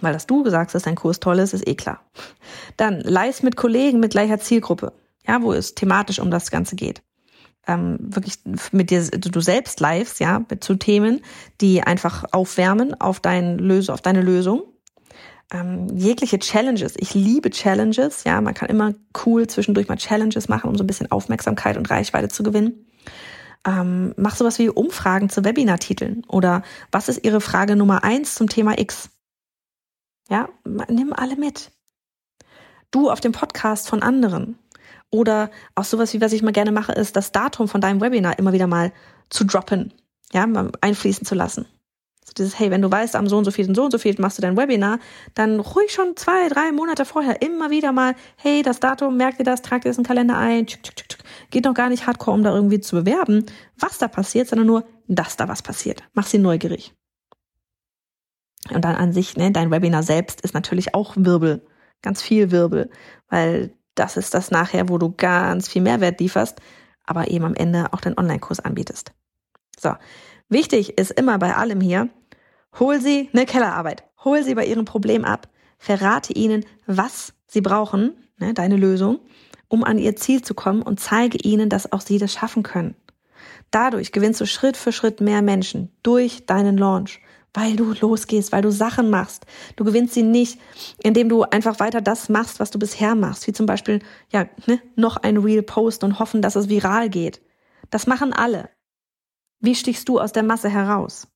Weil 0.00 0.12
dass 0.12 0.26
du 0.26 0.42
gesagt 0.42 0.68
hast, 0.68 0.74
dass 0.74 0.82
dein 0.84 0.94
Kurs 0.94 1.20
toll 1.20 1.38
ist, 1.38 1.52
ist 1.52 1.66
eh 1.66 1.74
klar. 1.74 2.00
Dann 2.76 3.00
Lives 3.00 3.42
mit 3.42 3.56
Kollegen 3.56 4.00
mit 4.00 4.12
gleicher 4.12 4.38
Zielgruppe, 4.38 4.92
ja, 5.26 5.42
wo 5.42 5.52
es 5.52 5.74
thematisch 5.74 6.20
um 6.20 6.30
das 6.30 6.50
Ganze 6.50 6.76
geht 6.76 7.02
ähm, 7.66 7.98
wirklich 8.00 8.38
mit 8.72 8.90
dir 8.90 9.02
du 9.02 9.40
selbst 9.40 9.80
lives, 9.80 10.18
ja, 10.18 10.44
zu 10.60 10.74
Themen, 10.74 11.20
die 11.60 11.82
einfach 11.82 12.24
aufwärmen 12.32 13.00
auf 13.00 13.20
dein 13.20 13.58
Löse, 13.58 13.92
auf 13.92 14.00
deine 14.00 14.22
Lösung. 14.22 14.62
Ähm, 15.52 15.88
jegliche 15.96 16.38
Challenges. 16.38 16.94
Ich 16.96 17.14
liebe 17.14 17.50
Challenges, 17.50 18.24
ja, 18.24 18.40
man 18.40 18.54
kann 18.54 18.68
immer 18.68 18.94
cool 19.26 19.46
zwischendurch 19.46 19.88
mal 19.88 19.96
Challenges 19.96 20.48
machen, 20.48 20.70
um 20.70 20.76
so 20.76 20.84
ein 20.84 20.86
bisschen 20.86 21.10
Aufmerksamkeit 21.10 21.76
und 21.76 21.90
Reichweite 21.90 22.28
zu 22.28 22.42
gewinnen. 22.42 22.86
Ähm, 23.66 24.14
mach 24.16 24.36
sowas 24.36 24.58
wie 24.58 24.70
Umfragen 24.70 25.28
zu 25.28 25.44
Webinartiteln 25.44 26.24
oder 26.28 26.62
was 26.92 27.08
ist 27.08 27.24
Ihre 27.24 27.40
Frage 27.40 27.76
Nummer 27.76 28.04
eins 28.04 28.34
zum 28.34 28.48
Thema 28.48 28.78
X? 28.78 29.10
Ja, 30.30 30.48
nimm 30.64 31.12
alle 31.12 31.36
mit. 31.36 31.72
Du 32.92 33.10
auf 33.10 33.20
dem 33.20 33.32
Podcast 33.32 33.88
von 33.88 34.02
anderen. 34.02 34.58
Oder 35.10 35.50
auch 35.74 35.84
sowas 35.84 36.14
wie, 36.14 36.20
was 36.20 36.32
ich 36.32 36.42
mal 36.42 36.52
gerne 36.52 36.70
mache, 36.70 36.92
ist 36.92 37.16
das 37.16 37.32
Datum 37.32 37.66
von 37.66 37.80
deinem 37.80 38.00
Webinar 38.00 38.38
immer 38.38 38.52
wieder 38.52 38.68
mal 38.68 38.92
zu 39.28 39.44
droppen, 39.44 39.92
ja, 40.32 40.46
mal 40.46 40.70
einfließen 40.80 41.26
zu 41.26 41.34
lassen. 41.34 41.66
So 42.24 42.32
dieses, 42.32 42.56
hey, 42.60 42.70
wenn 42.70 42.82
du 42.82 42.90
weißt, 42.90 43.16
am 43.16 43.26
so 43.26 43.38
und 43.38 43.44
so 43.44 43.50
viel 43.50 43.66
und 43.66 43.74
so 43.74 43.84
und 43.84 43.90
so 43.90 43.98
viel 43.98 44.14
machst 44.20 44.38
du 44.38 44.42
dein 44.42 44.56
Webinar, 44.56 45.00
dann 45.34 45.58
ruhig 45.58 45.90
schon 45.90 46.16
zwei, 46.16 46.48
drei 46.48 46.70
Monate 46.70 47.04
vorher 47.04 47.42
immer 47.42 47.70
wieder 47.70 47.90
mal, 47.90 48.14
hey, 48.36 48.62
das 48.62 48.78
Datum, 48.78 49.16
merkt 49.16 49.40
ihr 49.40 49.44
das, 49.44 49.62
tragt 49.62 49.84
ihr 49.84 49.90
das 49.90 49.98
in 49.98 50.04
den 50.04 50.08
Kalender 50.08 50.38
ein, 50.38 50.66
tschuk, 50.66 50.82
tschuk, 50.84 51.08
tschuk. 51.08 51.20
geht 51.50 51.64
noch 51.64 51.74
gar 51.74 51.88
nicht 51.88 52.06
hardcore, 52.06 52.36
um 52.36 52.44
da 52.44 52.54
irgendwie 52.54 52.78
zu 52.78 52.94
bewerben, 52.94 53.46
was 53.76 53.98
da 53.98 54.06
passiert, 54.06 54.46
sondern 54.46 54.68
nur, 54.68 54.84
dass 55.08 55.36
da 55.36 55.48
was 55.48 55.62
passiert. 55.62 56.04
Mach 56.12 56.26
sie 56.26 56.38
neugierig. 56.38 56.94
Und 58.68 58.84
dann 58.84 58.96
an 58.96 59.12
sich, 59.12 59.36
ne, 59.36 59.50
dein 59.50 59.70
Webinar 59.70 60.02
selbst 60.02 60.42
ist 60.42 60.54
natürlich 60.54 60.94
auch 60.94 61.14
Wirbel, 61.16 61.62
ganz 62.02 62.20
viel 62.20 62.50
Wirbel, 62.50 62.90
weil 63.28 63.72
das 63.94 64.16
ist 64.16 64.34
das 64.34 64.50
nachher, 64.50 64.88
wo 64.88 64.98
du 64.98 65.12
ganz 65.12 65.68
viel 65.68 65.82
Mehrwert 65.82 66.20
lieferst, 66.20 66.60
aber 67.04 67.30
eben 67.30 67.44
am 67.44 67.54
Ende 67.54 67.92
auch 67.92 68.00
deinen 68.00 68.18
Online-Kurs 68.18 68.60
anbietest. 68.60 69.12
So. 69.78 69.94
Wichtig 70.48 70.98
ist 70.98 71.12
immer 71.12 71.38
bei 71.38 71.54
allem 71.54 71.80
hier, 71.80 72.08
hol 72.78 73.00
sie 73.00 73.30
eine 73.32 73.46
Kellerarbeit. 73.46 74.04
Hol 74.24 74.42
sie 74.42 74.54
bei 74.54 74.66
ihrem 74.66 74.84
Problem 74.84 75.24
ab. 75.24 75.48
Verrate 75.78 76.32
ihnen, 76.32 76.66
was 76.86 77.32
sie 77.46 77.60
brauchen, 77.60 78.14
ne, 78.38 78.52
deine 78.52 78.76
Lösung, 78.76 79.20
um 79.68 79.84
an 79.84 79.98
ihr 79.98 80.16
Ziel 80.16 80.42
zu 80.42 80.54
kommen 80.54 80.82
und 80.82 81.00
zeige 81.00 81.38
ihnen, 81.38 81.68
dass 81.68 81.92
auch 81.92 82.00
sie 82.00 82.18
das 82.18 82.32
schaffen 82.32 82.62
können. 82.62 82.96
Dadurch 83.70 84.12
gewinnst 84.12 84.40
du 84.40 84.46
Schritt 84.46 84.76
für 84.76 84.92
Schritt 84.92 85.20
mehr 85.20 85.40
Menschen 85.40 85.90
durch 86.02 86.44
deinen 86.46 86.76
Launch 86.76 87.20
weil 87.54 87.76
du 87.76 87.92
losgehst, 87.92 88.52
weil 88.52 88.62
du 88.62 88.70
Sachen 88.70 89.10
machst. 89.10 89.46
Du 89.76 89.84
gewinnst 89.84 90.14
sie 90.14 90.22
nicht, 90.22 90.60
indem 91.02 91.28
du 91.28 91.42
einfach 91.42 91.80
weiter 91.80 92.00
das 92.00 92.28
machst, 92.28 92.60
was 92.60 92.70
du 92.70 92.78
bisher 92.78 93.14
machst, 93.14 93.46
wie 93.46 93.52
zum 93.52 93.66
Beispiel 93.66 94.00
ja 94.30 94.46
ne, 94.66 94.80
noch 94.96 95.16
ein 95.16 95.36
Real 95.36 95.62
Post 95.62 96.04
und 96.04 96.18
hoffen, 96.18 96.42
dass 96.42 96.56
es 96.56 96.68
viral 96.68 97.10
geht. 97.10 97.40
Das 97.90 98.06
machen 98.06 98.32
alle. 98.32 98.70
Wie 99.60 99.74
stichst 99.74 100.08
du 100.08 100.20
aus 100.20 100.32
der 100.32 100.42
Masse 100.42 100.68
heraus? 100.68 101.28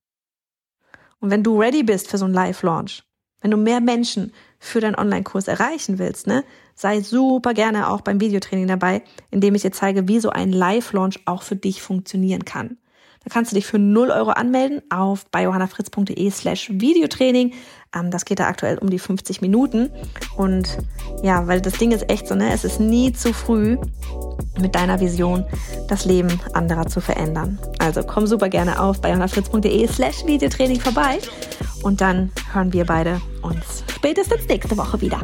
Und 1.21 1.31
wenn 1.31 1.43
du 1.43 1.61
ready 1.61 1.83
bist 1.83 2.09
für 2.09 2.19
so 2.19 2.25
einen 2.25 2.35
Live-Launch, 2.35 3.03
wenn 3.41 3.51
du 3.51 3.57
mehr 3.57 3.81
Menschen 3.81 4.33
für 4.59 4.81
deinen 4.81 4.95
Online-Kurs 4.95 5.49
erreichen 5.49 5.99
willst, 5.99 6.27
ne, 6.27 6.45
sei 6.75 7.01
super 7.03 7.55
gerne 7.55 7.91
auch 7.91 8.01
beim 8.01 8.21
Videotraining 8.21 8.67
dabei, 8.67 9.03
indem 9.31 9.55
ich 9.55 9.63
dir 9.63 9.73
zeige, 9.73 10.09
wie 10.09 10.21
so 10.21 10.31
ein 10.31 10.51
Live-Launch 10.53 11.21
auch 11.27 11.43
für 11.43 11.57
dich 11.57 11.83
funktionieren 11.83 12.45
kann. 12.45 12.79
Da 13.25 13.31
kannst 13.33 13.53
du 13.53 13.57
dich 13.57 13.67
für 13.67 13.79
0 13.79 14.11
Euro 14.11 14.31
anmelden 14.31 14.83
auf 14.91 15.27
biohannafritz.de 15.31 16.31
slash 16.31 16.71
Videotraining. 16.71 17.55
Ähm, 17.95 18.11
das 18.11 18.25
geht 18.25 18.39
da 18.39 18.47
aktuell 18.47 18.79
um 18.79 18.91
die 18.91 18.99
50 18.99 19.41
Minuten. 19.41 19.91
Und 20.37 20.79
ja, 21.23 21.47
weil 21.47 21.61
das 21.61 21.75
Ding 21.75 21.93
ist 21.93 22.11
echt 22.11 22.29
so, 22.29 22.35
ne? 22.35 22.53
Es 22.53 22.65
ist 22.65 22.81
nie 22.81 23.13
zu 23.13 23.33
früh, 23.33 23.79
mit 24.61 24.75
deiner 24.75 25.01
Vision 25.01 25.45
das 25.89 26.05
Leben 26.05 26.41
anderer 26.53 26.87
zu 26.87 27.01
verändern. 27.01 27.59
Also 27.79 28.03
komm 28.03 28.27
super 28.27 28.49
gerne 28.49 28.81
auf 28.81 29.01
biohannafritz.de 29.01 29.87
slash 29.89 30.27
Videotraining 30.27 30.81
vorbei. 30.81 31.19
Und 31.83 32.01
dann 32.01 32.31
hören 32.53 32.73
wir 32.73 32.85
beide 32.85 33.21
uns 33.43 33.85
spätestens 33.95 34.47
nächste 34.49 34.77
Woche 34.77 35.01
wieder. 35.01 35.21